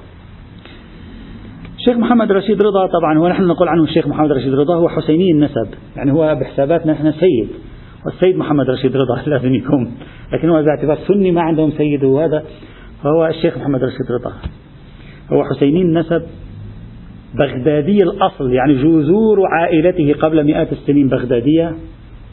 الشيخ 1.78 1.96
محمد 1.96 2.33
رشيد 2.33 2.62
رضا 2.62 2.87
طبعا 2.87 3.18
هو 3.18 3.28
نحن 3.28 3.42
نقول 3.42 3.68
عنه 3.68 3.83
الشيخ 3.83 4.06
محمد 4.06 4.33
رشيد 4.33 4.54
رضا 4.54 4.74
هو 4.74 4.88
حسيني 4.88 5.30
النسب. 5.30 5.68
يعني 5.96 6.12
هو 6.12 6.35
بحساباتنا 6.40 6.92
نحن 6.92 7.12
سيد. 7.12 7.48
والسيد 8.04 8.36
محمد 8.36 8.70
رشيد 8.70 8.96
رضا 8.96 9.22
لازم 9.26 9.54
يكون 9.54 9.92
لكن 10.32 10.48
هو 10.48 10.62
باعتبار 10.62 10.98
سني 11.08 11.30
ما 11.30 11.40
عندهم 11.42 11.70
سيد 11.70 12.04
وهذا. 12.04 12.44
فهو 13.02 13.26
الشيخ 13.26 13.58
محمد 13.58 13.84
رشيد 13.84 14.06
رضا. 14.20 14.32
هو 15.32 15.44
حسيني 15.44 15.82
النسب 15.82 16.22
بغدادي 17.38 18.02
الأصل 18.02 18.52
يعني 18.52 18.74
جذور 18.74 19.46
عائلته 19.46 20.14
قبل 20.20 20.44
مئات 20.44 20.72
السنين. 20.72 21.08
بغدادية 21.08 21.74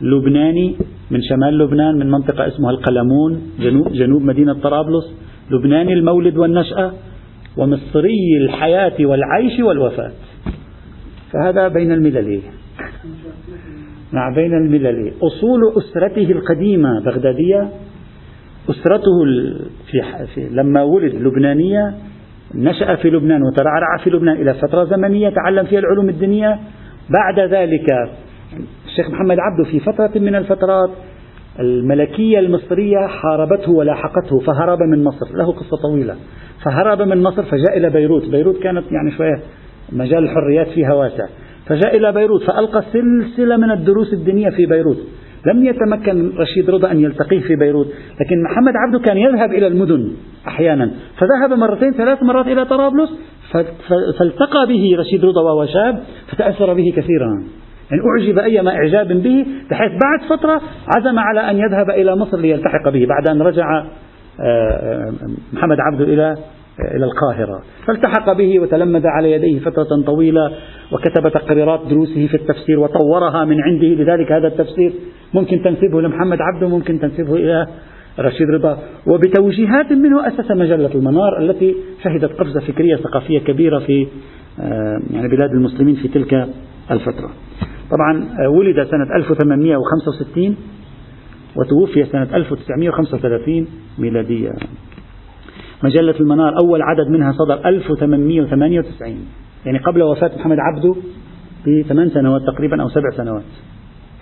لبناني 0.02 0.76
من 1.12 1.22
شمال 1.22 1.58
لبنان 1.58 1.96
من 1.96 2.12
منطقة 2.12 2.48
اسمها 2.48 2.72
القلمون 2.72 3.42
جنوب, 3.60 3.94
جنوب 3.94 4.22
مدينة 4.22 4.54
طرابلس. 4.54 5.14
لبناني 5.52 5.94
المولد 5.94 6.38
والنشأة 6.38 6.92
ومصري 7.58 8.38
الحياة 8.42 8.94
والعيش 9.00 9.60
والوفاة. 9.60 10.12
فهذا 11.34 11.68
بين 11.68 11.92
الملل. 11.92 12.42
نعم 14.12 14.34
بين 14.34 14.54
الملل. 14.54 15.14
أصول 15.24 15.60
أسرته 15.78 16.32
القديمة 16.32 16.90
بغدادية 17.06 17.70
أسرته 18.70 19.12
في, 19.92 20.26
في 20.36 20.50
لما 20.52 20.84
ولد 20.84 21.16
لبنانية 21.16 21.94
نشأ 22.56 22.96
في 22.96 23.10
لبنان 23.10 23.42
وترعرع 23.44 23.98
في 24.04 24.10
لبنان 24.10 24.36
إلى 24.42 24.54
فترة 24.54 24.84
زمنية 24.84 25.30
تعلم 25.30 25.66
فيها 25.66 25.80
العلوم 25.80 26.10
الدينية. 26.10 26.60
بعد 27.10 27.40
ذلك 27.40 27.86
الشيخ 28.86 29.10
محمد 29.10 29.38
عبده 29.40 29.72
في 29.72 29.80
فترة 29.80 30.12
من 30.16 30.36
الفترات 30.36 30.90
الملكية 31.60 32.40
المصرية 32.40 33.08
حاربته 33.08 33.72
ولاحقته 33.72 34.40
فهرب 34.40 34.80
من 34.82 35.04
مصر. 35.04 35.38
له 35.38 35.52
قصة 35.52 35.78
طويلة. 35.78 36.16
فهرب 36.66 37.02
من 37.02 37.24
مصر 37.24 37.44
فجاء 37.44 37.78
إلى 37.78 37.90
بيروت. 37.90 38.30
بيروت 38.30 38.58
كانت 38.64 38.84
يعني 38.92 39.12
شوية 39.18 39.42
مجال 39.92 40.24
الحريات 40.24 40.68
فيها 40.68 40.94
واسع. 40.94 41.26
فجاء 41.70 41.98
إلى 41.98 42.12
بيروت 42.12 42.44
فألقى 42.44 42.84
سلسلة 42.94 43.58
من 43.58 43.72
الدروس 43.72 44.14
الدينية 44.14 44.50
في 44.50 44.66
بيروت. 44.66 44.98
لم 45.46 45.66
يتمكن 45.66 46.32
رشيد 46.38 46.70
رضا 46.70 46.92
أن 46.92 47.00
يلتقيه 47.00 47.40
في 47.40 47.56
بيروت 47.56 47.88
لكن 48.22 48.44
محمد 48.44 48.74
عبده 48.76 49.00
كان 49.00 49.18
يذهب 49.18 49.52
إلى 49.52 49.68
المدن 49.68 50.12
أحيانا. 50.48 50.92
فذهب 51.18 51.60
مرتين 51.60 51.92
ثلاث 51.94 52.24
مرات 52.24 52.48
إلى 52.48 52.66
طرابلس 52.66 53.10
فالتقى 54.20 54.68
به 54.68 54.96
رشيد 55.00 55.26
رضا 55.26 55.42
وهو 55.42 55.66
شاب 55.66 56.00
فتأثر 56.32 56.74
به 56.74 56.94
كثيرا. 56.96 57.44
يعني 57.92 58.02
أعجب 58.20 58.40
أيما 58.40 58.72
إعجاب 58.72 59.08
به 59.08 59.46
بحيث 59.72 59.92
بعد 59.92 60.30
فترة 60.30 60.62
عزم 60.98 61.20
على 61.20 61.40
أن 61.40 61.58
يذهب 61.58 61.90
إلى 61.90 62.16
مصر 62.16 62.38
ليلتحق 62.38 62.90
به. 62.90 63.06
بعد 63.06 63.30
أن 63.30 63.42
رجع 63.42 63.86
آه، 64.40 64.44
آه، 64.44 65.12
محمد 65.54 65.78
عبده 65.80 66.06
إلى 66.06 66.38
إلى 66.96 67.06
القاهرة. 67.06 67.62
فالتحق 67.88 68.34
به 68.34 68.60
وتلمذ 68.60 69.08
على 69.08 69.32
يديه 69.32 69.60
فترة 69.60 70.02
طويلة 70.06 70.52
وكتب 70.92 71.30
تقريرات 71.30 71.80
دروسه 71.90 72.28
في 72.28 72.34
التفسير 72.34 72.80
وطورها 72.80 73.46
من 73.46 73.62
عنده 73.62 73.88
لذلك 73.88 74.32
هذا 74.32 74.48
التفسير. 74.48 74.94
ممكن 75.34 75.62
تنسبه 75.62 76.02
لمحمد 76.02 76.38
عبده 76.42 76.68
ممكن 76.68 77.00
تنسبه 77.00 77.36
إلى 77.36 77.68
رشيد 78.20 78.50
رضا. 78.50 78.78
وبتوجيهات 79.08 79.92
منه 79.92 80.28
أسس 80.28 80.52
مجلة 80.52 80.96
المنار 80.96 81.40
التي 81.42 81.76
شهدت 82.04 82.40
قفزة 82.40 82.60
فكرية 82.60 82.96
ثقافية 82.96 83.40
كبيرة 83.40 83.80
في 83.80 84.08
آه، 84.60 85.00
يعني 85.12 85.28
بلاد 85.28 85.50
المسلمين 85.50 85.96
في 85.96 86.08
تلك 86.08 86.34
الفترة. 86.92 87.30
طبعا 87.92 88.24
آه، 88.40 88.50
ولد 88.50 88.76
سنة 88.76 89.16
1865 89.16 90.56
وتوفي 91.56 92.06
سنة 92.06 92.36
1935 92.36 93.68
ميلادية. 94.00 94.52
مجلة 95.84 96.16
المنار 96.20 96.54
أول 96.64 96.82
عدد 96.82 97.08
منها 97.10 97.32
صدر 97.32 97.70
1898 97.70 99.18
يعني 99.66 99.78
قبل 99.78 100.04
وفاة 100.04 100.32
محمد 100.40 100.58
عبده 100.60 100.96
بثمان 101.68 102.10
سنوات 102.10 102.42
تقريبا 102.42 102.82
أو 102.82 102.90
سبع 102.90 103.10
سنوات. 103.18 103.44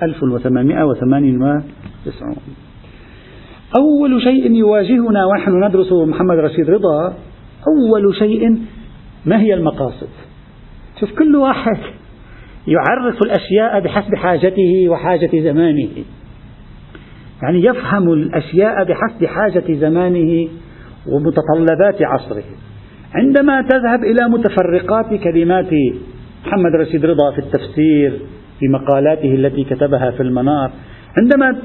1898 0.03 2.35
أول 3.77 4.21
شيء 4.21 4.51
يواجهنا 4.51 5.25
ونحن 5.25 5.63
ندرس 5.63 5.93
محمد 5.93 6.37
رشيد 6.37 6.69
رضا 6.69 7.13
أول 7.67 8.15
شيء 8.15 8.57
ما 9.25 9.41
هي 9.41 9.53
المقاصد؟ 9.53 10.07
شوف 10.99 11.11
كل 11.11 11.35
واحد 11.35 11.77
يعرف 12.67 13.21
الأشياء 13.21 13.79
بحسب 13.79 14.15
حاجته 14.15 14.89
وحاجة 14.89 15.29
زمانه. 15.33 15.89
يعني 17.43 17.65
يفهم 17.65 18.13
الأشياء 18.13 18.83
بحسب 18.83 19.25
حاجة 19.25 19.73
زمانه. 19.73 20.47
ومتطلبات 21.07 22.01
عصره. 22.01 22.43
عندما 23.13 23.61
تذهب 23.61 24.03
إلى 24.03 24.29
متفرقات 24.29 25.13
كلمات 25.23 25.69
محمد 26.45 26.75
رشيد 26.75 27.05
رضا 27.05 27.31
في 27.31 27.39
التفسير 27.39 28.19
في 28.59 28.67
مقالاته 28.67 29.35
التي 29.35 29.63
كتبها 29.63 30.11
في 30.11 30.23
المنار 30.23 30.71
عندما 31.17 31.57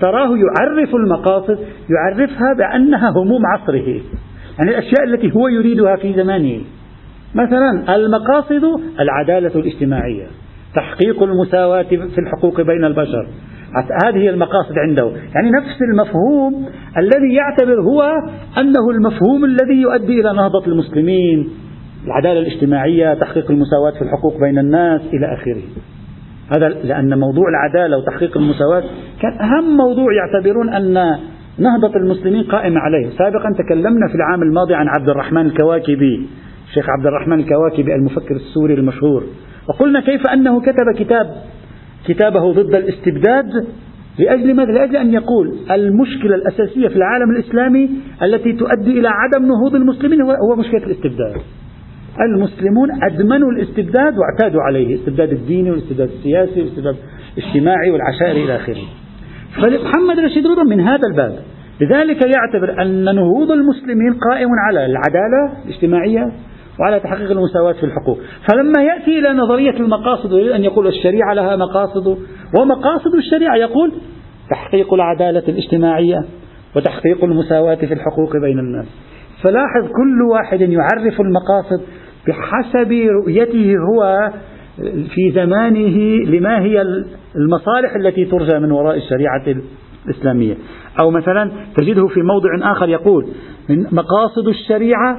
تراه 0.00 0.28
يعرف 0.28 0.94
المقاصد 0.94 1.58
يعرفها 1.90 2.54
بأنها 2.58 3.10
هموم 3.10 3.42
عصره. 3.46 4.00
يعني 4.58 4.70
الأشياء 4.70 5.04
التي 5.04 5.32
هو 5.36 5.48
يريدها 5.48 5.96
في 5.96 6.14
زمانه. 6.14 6.60
مثلا 7.34 7.96
المقاصد 7.96 8.64
العدالة 9.00 9.60
الاجتماعية 9.60 10.26
تحقيق 10.74 11.22
المساواة 11.22 11.82
في 11.82 12.18
الحقوق 12.18 12.60
بين 12.60 12.84
البشر. 12.84 13.28
هذه 14.04 14.28
المقاصد 14.28 14.78
عنده. 14.78 15.12
يعني 15.34 15.50
نفس 15.50 15.82
المفهوم 15.92 16.66
الذي 16.98 17.34
يعتبر 17.34 17.80
هو 17.80 18.02
أنه 18.58 18.90
المفهوم 18.90 19.44
الذي 19.44 19.80
يؤدي 19.80 20.20
إلى 20.20 20.32
نهضة 20.32 20.66
المسلمين 20.66 21.48
العدالة 22.06 22.40
الاجتماعية 22.40 23.14
تحقيق 23.14 23.50
المساواة 23.50 23.90
في 23.98 24.02
الحقوق 24.02 24.40
بين 24.40 24.58
الناس 24.58 25.00
إلى 25.12 25.34
آخره. 25.34 25.62
هذا 26.56 26.68
لأن 26.68 27.18
موضوع 27.18 27.44
العدالة 27.48 27.98
وتحقيق 27.98 28.36
المساواة 28.36 28.82
كان 29.22 29.32
أهم 29.40 29.76
موضوع 29.76 30.06
يعتبرون 30.12 30.68
أن 30.68 31.18
نهضة 31.58 31.96
المسلمين 31.96 32.42
قائمة 32.42 32.80
عليه. 32.80 33.10
سابقا 33.18 33.52
تكلمنا 33.58 34.08
في 34.08 34.14
العام 34.14 34.42
الماضي 34.42 34.74
عن 34.74 34.88
عبد 34.88 35.08
الرحمن 35.08 35.46
الكواكبي 35.46 36.26
الشيخ 36.68 36.86
عبد 36.98 37.06
الرحمن 37.06 37.40
الكواكبي 37.40 37.94
المفكر 37.94 38.34
السوري 38.34 38.74
المشهور. 38.74 39.24
وقلنا 39.68 40.00
كيف 40.00 40.26
أنه 40.26 40.60
كتب 40.60 40.92
كتاب 40.98 41.26
كتابه 42.06 42.52
ضد 42.52 42.74
الاستبداد 42.74 43.66
لأجل 44.18 44.54
ماذا؟ 44.54 44.72
لأجل 44.72 44.96
أن 44.96 45.12
يقول 45.12 45.58
المشكلة 45.70 46.34
الأساسية 46.34 46.88
في 46.88 46.96
العالم 46.96 47.30
الإسلامي 47.30 47.90
التي 48.22 48.52
تؤدي 48.52 49.00
إلى 49.00 49.08
عدم 49.08 49.46
نهوض 49.46 49.74
المسلمين 49.74 50.22
هو 50.22 50.56
مشكلة 50.56 50.86
الاستبداد. 50.86 51.36
المسلمون 52.20 52.88
أدمنوا 53.02 53.50
الاستبداد 53.52 54.14
واعتادوا 54.18 54.62
عليه 54.62 54.94
الاستبداد 54.94 55.32
الديني 55.32 55.70
والاستبداد 55.70 56.08
السياسي 56.08 56.60
والاستبداد 56.60 56.96
الاجتماعي 57.38 57.90
والعشائري 57.90 58.44
إلى 58.44 58.56
آخره. 58.56 58.82
فمحمد 59.56 60.18
رشيد 60.24 60.46
رضا 60.46 60.62
من 60.62 60.80
هذا 60.80 61.02
الباب. 61.10 61.38
لذلك 61.80 62.22
يعتبر 62.22 62.82
أن 62.82 63.04
نهوض 63.04 63.50
المسلمين 63.50 64.14
قائم 64.30 64.48
على 64.68 64.86
العدالة 64.86 65.64
الاجتماعية 65.66 66.32
وعلى 66.80 67.00
تحقيق 67.00 67.30
المساواة 67.30 67.72
في 67.72 67.84
الحقوق. 67.84 68.18
فلما 68.50 68.82
يأتي 68.82 69.18
إلى 69.18 69.32
نظرية 69.32 69.80
المقاصد 69.80 70.32
ويريد 70.32 70.52
أن 70.52 70.64
يقول 70.64 70.86
الشريعة 70.86 71.34
لها 71.34 71.56
مقاصد 71.56 72.06
ومقاصد 72.58 73.14
الشريعة 73.14 73.56
يقول 73.56 73.92
تحقيق 74.50 74.94
العدالة 74.94 75.42
الاجتماعية 75.48 76.24
وتحقيق 76.76 77.24
المساواة 77.24 77.74
في 77.74 77.94
الحقوق 77.94 78.32
بين 78.42 78.58
الناس. 78.58 78.86
فلاحظ 79.42 79.82
كل 79.82 80.22
واحد 80.32 80.60
يعرف 80.60 81.20
المقاصد 81.20 81.82
بحسب 82.28 82.92
رؤيته 82.92 83.74
هو 83.92 84.30
في 85.14 85.30
زمانه 85.34 86.24
لما 86.24 86.62
هي 86.62 86.82
المصالح 87.36 87.96
التي 87.96 88.24
ترجى 88.24 88.58
من 88.58 88.72
وراء 88.72 88.96
الشريعة 88.96 89.62
الإسلامية. 90.06 90.54
أو 91.00 91.10
مثلا 91.10 91.50
تجده 91.76 92.06
في 92.06 92.22
موضع 92.22 92.72
آخر 92.72 92.88
يقول 92.88 93.26
من 93.70 93.82
مقاصد 93.82 94.48
الشريعة 94.48 95.18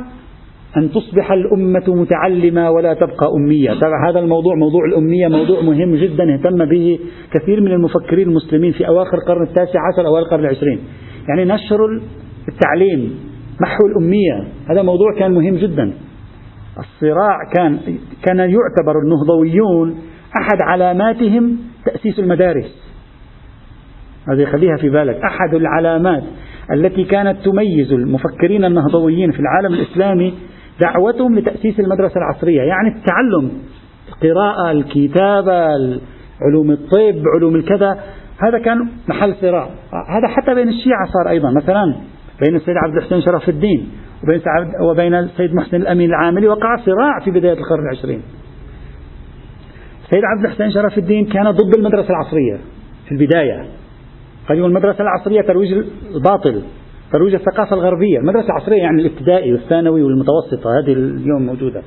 أن 0.78 0.92
تصبح 0.92 1.32
الأمة 1.32 1.84
متعلمة 1.88 2.72
ولا 2.72 2.94
تبقى 2.94 3.28
أمية. 3.38 3.72
هذا 4.10 4.20
الموضوع 4.20 4.56
موضوع 4.56 4.86
الأمية 4.86 5.28
موضوع 5.28 5.62
مهم 5.62 5.96
جدا 5.96 6.34
اهتم 6.34 6.66
به 6.66 7.00
كثير 7.34 7.62
من 7.62 7.72
المفكرين 7.72 8.28
المسلمين 8.28 8.72
في 8.72 8.88
أواخر 8.88 9.18
القرن 9.18 9.44
التاسع 9.44 9.80
عشر 9.94 10.08
أوائل 10.08 10.26
القرن 10.26 10.40
العشرين. 10.40 10.80
يعني 11.30 11.46
نشر 11.46 12.02
التعليم 12.48 13.20
محو 13.62 13.86
الأمية 13.86 14.48
هذا 14.72 14.82
موضوع 14.82 15.08
كان 15.20 15.32
مهم 15.32 15.56
جدا. 15.56 15.94
الصراع 16.80 17.38
كان 17.56 17.80
كان 18.24 18.38
يعتبر 18.38 18.94
النهضويون 19.04 19.98
أحد 20.42 20.62
علاماتهم 20.62 21.58
تأسيس 21.86 22.20
المدارس. 22.20 22.90
هذه 24.34 24.46
خليها 24.46 24.78
في 24.78 24.90
بالك. 24.90 25.16
أحد 25.16 25.54
العلامات 25.54 26.24
التي 26.74 27.04
كانت 27.04 27.38
تميز 27.46 27.94
المفكرين 27.94 28.66
النهضويين 28.66 29.32
في 29.32 29.40
العالم 29.40 29.74
الإسلامي 29.74 30.34
دعوتهم 30.80 31.40
لتأسيس 31.40 31.80
المدرسة 31.80 32.16
العصرية 32.18 32.62
يعني 32.62 32.90
التعلم 32.90 33.52
القراءة 34.10 34.72
الكتابة 34.72 35.68
علوم 36.42 36.72
الطب 36.72 37.24
علوم 37.36 37.56
الكذا 37.56 38.00
هذا 38.48 38.60
كان 38.60 38.90
محل 39.08 39.36
صراع. 39.42 39.70
هذا 40.10 40.28
حتى 40.28 40.56
بين 40.56 40.68
الشيعة 40.68 41.06
صار 41.06 41.30
أيضا 41.30 41.52
مثلا 41.52 41.96
بين 42.46 42.56
السيد 42.56 42.76
عبد 42.78 42.96
الحسين 42.98 43.22
شرف 43.22 43.50
الدين 43.50 43.90
وبين 44.24 44.42
وبين 44.82 45.14
السيد 45.14 45.56
محسن 45.56 45.78
الأمين 45.78 46.10
العاملي 46.10 46.48
وقع 46.48 46.76
صراع 46.86 47.20
في 47.26 47.32
بداية 47.32 47.54
القرن 47.54 47.84
العشرين. 47.92 48.22
السيد 50.06 50.24
عبد 50.24 50.46
الحسين 50.46 50.72
شرف 50.72 50.98
الدين 50.98 51.26
كان 51.26 51.52
ضد 51.52 51.76
المدرسة 51.78 52.10
العصرية 52.10 52.58
في 53.06 53.12
البداية. 53.12 53.66
قال 54.50 54.66
المدرسة 54.66 55.04
العصرية 55.04 55.42
ترويج 55.42 55.84
الباطل. 56.16 56.64
ترويج 57.12 57.34
الثقافة 57.34 57.76
الغربية 57.76 58.20
المدرسة 58.20 58.46
العصرية 58.46 58.82
يعني 58.82 59.02
الابتدائي 59.02 59.54
والثانوي 59.54 60.04
والمتوسطة 60.04 60.80
هذه 60.80 60.94
اليوم 60.94 61.46
موجودة. 61.46 61.82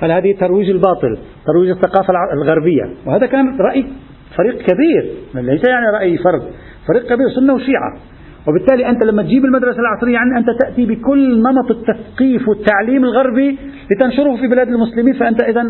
قال 0.00 0.12
هذه 0.12 0.34
ترويج 0.40 0.70
الباطل؟ 0.70 1.18
ترويج 1.46 1.70
الثقافة 1.70 2.14
الغربية. 2.32 2.82
وهذا 3.06 3.26
كان 3.26 3.60
رأي 3.60 3.84
فريق 4.36 4.54
كبير 4.54 5.10
ليس 5.34 5.64
يعني 5.68 5.86
رأي 5.94 6.18
فرد. 6.18 6.42
فريق 6.88 7.02
كبير 7.02 7.28
سنة 7.36 7.54
وشيعة. 7.54 7.96
وبالتالي 8.48 8.88
أنت 8.88 9.04
لما 9.04 9.22
تجيب 9.22 9.44
المدرسة 9.44 9.78
العصرية 9.78 10.14
يعني 10.14 10.38
أنت 10.38 10.46
تأتي 10.62 10.86
بكل 10.86 11.42
نمط 11.42 11.70
التثقيف 11.70 12.48
والتعليم 12.48 13.04
الغربي 13.04 13.58
لتنشره 13.90 14.36
في 14.36 14.48
بلاد 14.48 14.68
المسلمين 14.68 15.14
فأنت 15.14 15.42
إذا 15.42 15.62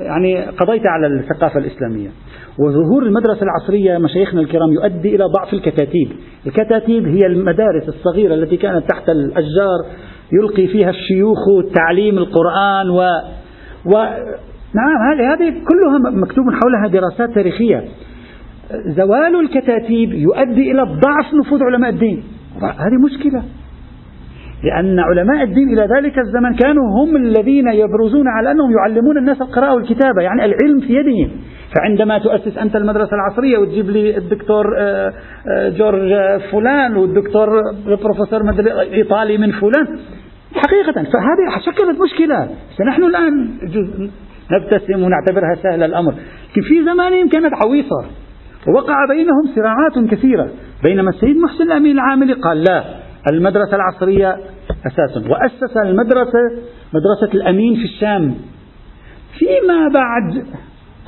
يعني 0.00 0.44
قضيت 0.44 0.82
على 0.86 1.06
الثقافة 1.06 1.58
الإسلامية. 1.58 2.08
وظهور 2.58 3.02
المدرسة 3.02 3.42
العصرية 3.42 3.98
مشايخنا 3.98 4.40
الكرام 4.40 4.72
يؤدي 4.72 5.16
إلى 5.16 5.24
ضعف 5.24 5.52
الكتاتيب. 5.52 6.08
الكتاتيب 6.46 7.06
هي 7.06 7.26
المدارس 7.26 7.88
الصغيرة 7.88 8.34
التي 8.34 8.56
كانت 8.56 8.90
تحت 8.90 9.08
الأشجار 9.08 9.78
يلقي 10.32 10.66
فيها 10.66 10.90
الشيوخ 10.90 11.38
تعليم 11.74 12.18
القرآن 12.18 12.90
و, 12.90 13.00
و 13.86 13.92
نعم 14.74 15.20
هذه 15.30 15.50
كلها 15.50 15.98
مكتوب 16.10 16.44
حولها 16.44 16.88
دراسات 16.92 17.34
تاريخية. 17.34 17.84
زوال 18.86 19.40
الكتاتيب 19.40 20.12
يؤدي 20.12 20.72
إلى 20.72 20.82
ضعف 20.82 21.34
نفوذ 21.40 21.62
علماء 21.62 21.90
الدين. 21.90 22.22
هذه 22.62 22.96
مشكلة. 23.04 23.42
لأن 24.64 24.98
علماء 24.98 25.42
الدين 25.42 25.68
إلى 25.68 25.88
ذلك 25.96 26.18
الزمن 26.18 26.54
كانوا 26.54 26.82
هم 26.98 27.16
الذين 27.16 27.68
يبرزون 27.68 28.28
على 28.28 28.50
أنهم 28.50 28.70
يعلمون 28.78 29.18
الناس 29.18 29.42
القراءة 29.42 29.74
والكتابة 29.74 30.22
يعني 30.22 30.44
العلم 30.44 30.80
في 30.80 30.92
يدهم 30.92 31.30
فعندما 31.76 32.18
تؤسس 32.18 32.58
أنت 32.58 32.76
المدرسة 32.76 33.10
العصرية 33.14 33.58
وتجيب 33.58 33.90
لي 33.90 34.16
الدكتور 34.16 34.64
آه، 34.78 35.12
آه، 35.50 35.68
جورج 35.68 36.40
فلان 36.52 36.96
والدكتور 36.96 37.48
البروفيسور 37.86 38.40
إيطالي 38.92 39.38
من 39.38 39.50
فلان 39.50 39.86
حقيقة 40.54 40.92
فهذه 40.92 41.60
شكلت 41.66 42.00
مشكلة. 42.00 42.48
فنحن 42.78 43.04
الآن 43.04 43.48
نبتسم 44.52 45.02
ونعتبرها 45.02 45.54
سهلة 45.62 45.86
الأمر. 45.86 46.12
لكن 46.12 46.62
في 46.62 46.84
زمانهم 46.84 47.28
كانت 47.28 47.52
عويصة. 47.64 48.04
ووقع 48.68 48.94
بينهم 49.08 49.54
صراعات 49.54 50.10
كثيرة. 50.10 50.50
بينما 50.82 51.10
السيد 51.10 51.36
محسن 51.36 51.62
الأمين 51.64 51.94
العاملي 51.94 52.32
قال 52.32 52.64
لا 52.64 52.84
المدرسة 53.32 53.76
العصرية 53.76 54.36
أساسا. 54.86 55.30
وأسس 55.30 55.76
المدرسة 55.76 56.40
مدرسة 56.92 57.34
الأمين 57.34 57.74
في 57.74 57.84
الشام. 57.84 58.34
فيما 59.38 59.88
بعد 59.94 60.44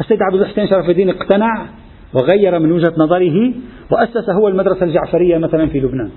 السيد 0.01 0.19
عبد 0.23 0.41
الحسين 0.41 0.69
شرف 0.69 0.91
الدين 0.91 1.09
اقتنع 1.11 1.67
وغير 2.15 2.59
من 2.59 2.73
وجهة 2.73 2.93
نظره 2.99 3.55
وأسس 3.91 4.31
هو 4.31 4.49
المدرسة 4.49 4.87
الجعفرية 4.87 5.39
مثلا 5.39 5.67
في 5.67 5.81
لبنان. 5.81 6.11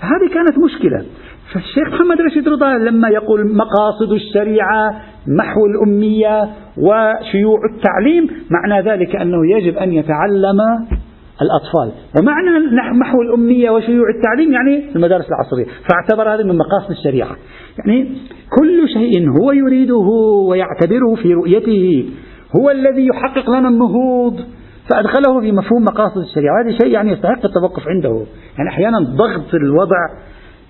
هذه 0.00 0.34
كانت 0.34 0.58
مشكلة. 0.64 1.04
فالشيخ 1.52 1.88
محمد 1.88 2.20
رشيد 2.20 2.48
رضا 2.48 2.74
لما 2.74 3.08
يقول 3.08 3.56
مقاصد 3.56 4.12
الشريعة 4.12 5.02
محو 5.26 5.66
الأمية 5.66 6.48
وشيوع 6.78 7.58
التعليم 7.74 8.30
معنى 8.50 8.90
ذلك 8.90 9.16
أنه 9.16 9.56
يجب 9.56 9.76
أن 9.76 9.92
يتعلم 9.92 10.58
الأطفال. 11.42 11.92
ومعنى 12.18 12.50
محو 12.92 13.22
الأمية 13.22 13.70
وشيوع 13.70 14.06
التعليم 14.16 14.52
يعني 14.52 14.96
المدارس 14.96 15.24
العصرية. 15.28 15.66
فاعتبر 15.90 16.34
هذا 16.34 16.42
من 16.42 16.58
مقاصد 16.58 16.90
الشريعة. 16.90 17.36
يعني 17.78 18.16
كل 18.58 18.88
شيء 18.88 19.30
هو 19.30 19.52
يريده 19.52 20.06
ويعتبره 20.48 21.14
في 21.22 21.34
رؤيته 21.34 22.10
هو 22.56 22.70
الذي 22.70 23.06
يحقق 23.06 23.50
لنا 23.50 23.68
النهوض. 23.68 24.40
فأدخله 24.90 25.40
في 25.40 25.52
مفهوم 25.52 25.84
مقاصد 25.84 26.18
الشريعة. 26.18 26.62
هذا 26.62 26.70
شيء 26.70 26.86
يعني 26.86 27.12
يستحق 27.12 27.44
التوقف 27.44 27.88
عنده. 27.88 28.26
يعني 28.58 28.68
أحيانا 28.68 28.98
ضغط 28.98 29.54
الوضع 29.54 29.96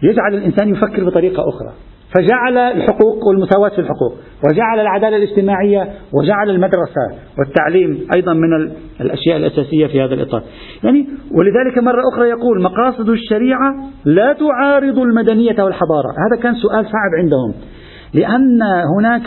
يجعل 0.02 0.34
الإنسان 0.34 0.68
يفكر 0.68 1.04
بطريقة 1.04 1.42
أخرى. 1.48 1.72
فجعل 2.14 2.58
الحقوق 2.58 3.26
والمساواة 3.26 3.68
في 3.68 3.78
الحقوق 3.78 4.14
وجعل 4.48 4.80
العدالة 4.80 5.16
الاجتماعية 5.16 5.88
وجعل 6.12 6.50
المدرسة 6.50 7.18
والتعليم 7.38 8.06
أيضا 8.16 8.32
من 8.32 8.70
الأشياء 9.00 9.36
الأساسية 9.36 9.86
في 9.86 10.04
هذا 10.04 10.14
الإطار. 10.14 10.42
يعني 10.84 11.06
ولذلك 11.34 11.78
مرة 11.78 12.02
أخرى 12.12 12.28
يقول 12.28 12.62
مقاصد 12.62 13.08
الشريعة 13.08 13.74
لا 14.04 14.32
تعارض 14.32 14.98
المدنية 14.98 15.62
والحضارة. 15.64 16.08
هذا 16.26 16.42
كان 16.42 16.54
سؤال 16.54 16.84
صعب 16.84 17.10
عندهم 17.18 17.54
لأن 18.14 18.62
هناك 18.98 19.26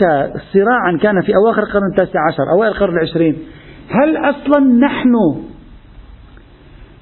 صراعا 0.52 0.98
كان 1.02 1.20
في 1.20 1.32
أواخر 1.36 1.62
القرن 1.62 1.90
التاسع 1.90 2.20
عشر 2.28 2.42
أوائل 2.56 2.72
القرن 2.72 2.94
العشرين. 2.94 3.38
هل 3.90 4.16
أصلا 4.16 4.60
نحن 4.60 5.14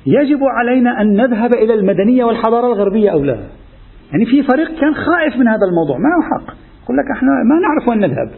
يجب 0.06 0.38
علينا 0.42 1.00
أن 1.00 1.12
نذهب 1.12 1.54
إلى 1.54 1.74
المدنية 1.74 2.24
والحضارة 2.24 2.66
الغربية 2.66 3.10
أو 3.10 3.24
لا؟ 3.24 3.38
يعني 4.12 4.26
في 4.26 4.42
فريق 4.42 4.80
كان 4.80 4.94
خائف 4.94 5.36
من 5.36 5.48
هذا 5.48 5.66
الموضوع 5.70 5.96
معه 5.98 6.22
حق؟ 6.30 6.54
يقول 6.84 6.96
لك 6.96 7.04
إحنا 7.16 7.28
ما 7.28 7.60
نعرف 7.60 7.88
وين 7.88 7.98
نذهب. 7.98 8.30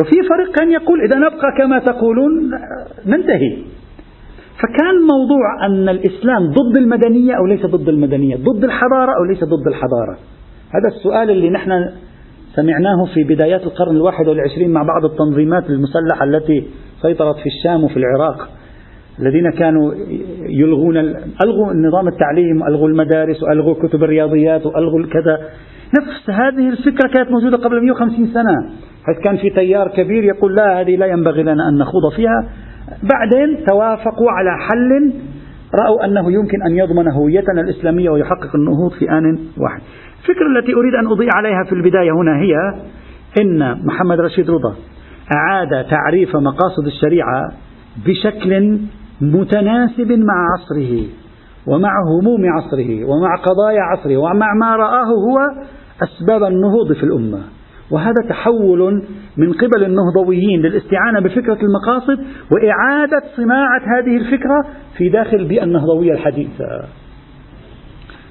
وفي 0.00 0.28
فريق 0.28 0.56
كان 0.56 0.70
يقول 0.70 1.00
إذا 1.00 1.16
نبقى 1.18 1.48
كما 1.58 1.78
تقولون 1.78 2.50
ننتهي. 3.06 3.56
فكان 4.62 4.94
موضوع 5.12 5.66
أن 5.66 5.88
الإسلام 5.88 6.46
ضد 6.50 6.76
المدنية 6.76 7.34
أو 7.34 7.46
ليس 7.46 7.66
ضد 7.66 7.88
المدنية 7.88 8.36
ضد 8.36 8.64
الحضارة 8.64 9.12
أو 9.18 9.24
ليس 9.24 9.44
ضد 9.44 9.66
الحضارة. 9.68 10.18
هذا 10.70 10.88
السؤال 10.96 11.30
اللي 11.30 11.50
نحن 11.50 11.70
سمعناه 12.54 13.04
في 13.14 13.24
بدايات 13.24 13.62
القرن 13.62 13.96
الواحد 13.96 14.28
والعشرين 14.28 14.70
مع 14.70 14.82
بعض 14.82 15.04
التنظيمات 15.04 15.70
المسلحة 15.70 16.24
التي 16.24 16.66
سيطرت 17.02 17.36
في 17.36 17.46
الشام 17.46 17.84
وفي 17.84 17.96
العراق. 17.96 18.48
الذين 19.18 19.50
كانوا 19.50 19.94
يلغون 20.48 20.96
ألغوا 21.44 21.72
نظام 21.74 22.08
التعليم 22.08 22.62
وألغوا 22.62 22.88
المدارس 22.88 23.42
وألغوا 23.42 23.74
كتب 23.74 24.04
الرياضيات 24.04 24.66
وألغوا 24.66 25.00
الكذا 25.00 25.38
نفس 25.98 26.30
هذه 26.30 26.68
الفكرة 26.68 27.08
كانت 27.14 27.30
موجودة 27.30 27.56
قبل 27.56 27.84
150 27.84 28.26
سنة. 28.26 28.70
حيث 29.06 29.24
كان 29.24 29.36
في 29.36 29.50
تيار 29.50 29.88
كبير 29.88 30.24
يقول 30.24 30.54
لا 30.54 30.80
هذه 30.80 30.96
لا 30.96 31.06
ينبغي 31.06 31.42
لنا 31.42 31.68
أن 31.68 31.78
نخوض 31.78 32.12
فيها. 32.16 32.48
بعدين 33.02 33.64
توافقوا 33.64 34.30
على 34.30 34.50
حل 34.58 35.12
رأوا 35.74 36.04
أنه 36.04 36.32
يمكن 36.32 36.62
أن 36.62 36.76
يضمن 36.76 37.08
هويتنا 37.08 37.60
الإسلامية 37.60 38.10
ويحقق 38.10 38.56
النهوض 38.56 38.92
في 38.92 39.10
آن 39.10 39.38
واحد. 39.58 39.80
الفكرة 40.22 40.46
التي 40.58 40.74
أريد 40.74 40.94
أن 40.94 41.06
أضيء 41.06 41.28
عليها 41.36 41.64
في 41.64 41.72
البداية 41.72 42.10
هنا 42.10 42.36
هي 42.36 42.54
إن 43.40 43.86
محمد 43.86 44.20
رشيد 44.20 44.50
رضا 44.50 44.74
أعاد 45.36 45.84
تعريف 45.84 46.36
مقاصد 46.36 46.86
الشريعة 46.86 47.52
بشكل 48.06 48.78
متناسب 49.32 50.12
مع 50.12 50.46
عصره 50.54 51.06
ومع 51.66 51.90
هموم 52.08 52.42
عصره 52.46 53.04
ومع 53.04 53.36
قضايا 53.36 53.82
عصره 53.82 54.16
ومع 54.16 54.54
ما 54.60 54.76
رآه 54.76 55.04
هو 55.04 55.38
أسباب 56.02 56.44
النهوض 56.44 56.92
في 56.92 57.02
الأمة. 57.02 57.40
وهذا 57.90 58.28
تحول 58.28 59.02
من 59.36 59.52
قبل 59.52 59.84
النهضويين 59.84 60.60
للاستعانة 60.60 61.20
بفكرة 61.20 61.58
المقاصد 61.62 62.18
وإعادة 62.50 63.22
صناعة 63.36 63.80
هذه 63.98 64.16
الفكرة 64.16 64.64
في 64.96 65.08
داخل 65.08 65.36
البيئة 65.36 65.64
النهضوية 65.64 66.12
الحديثة. 66.12 66.64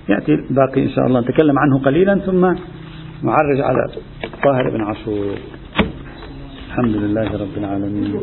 يأتي 0.09 0.33
الباقي 0.33 0.83
إن 0.83 0.89
شاء 0.89 1.05
الله. 1.07 1.19
نتكلم 1.19 1.59
عنه 1.59 1.79
قليلا 1.85 2.19
ثم 2.19 2.41
نعرج 3.23 3.61
على 3.61 3.87
طاهر 4.43 4.69
بن 4.69 4.81
عاشور. 4.81 5.35
الحمد 6.67 6.95
لله 6.95 7.33
رب 7.33 7.57
العالمين. 7.57 8.19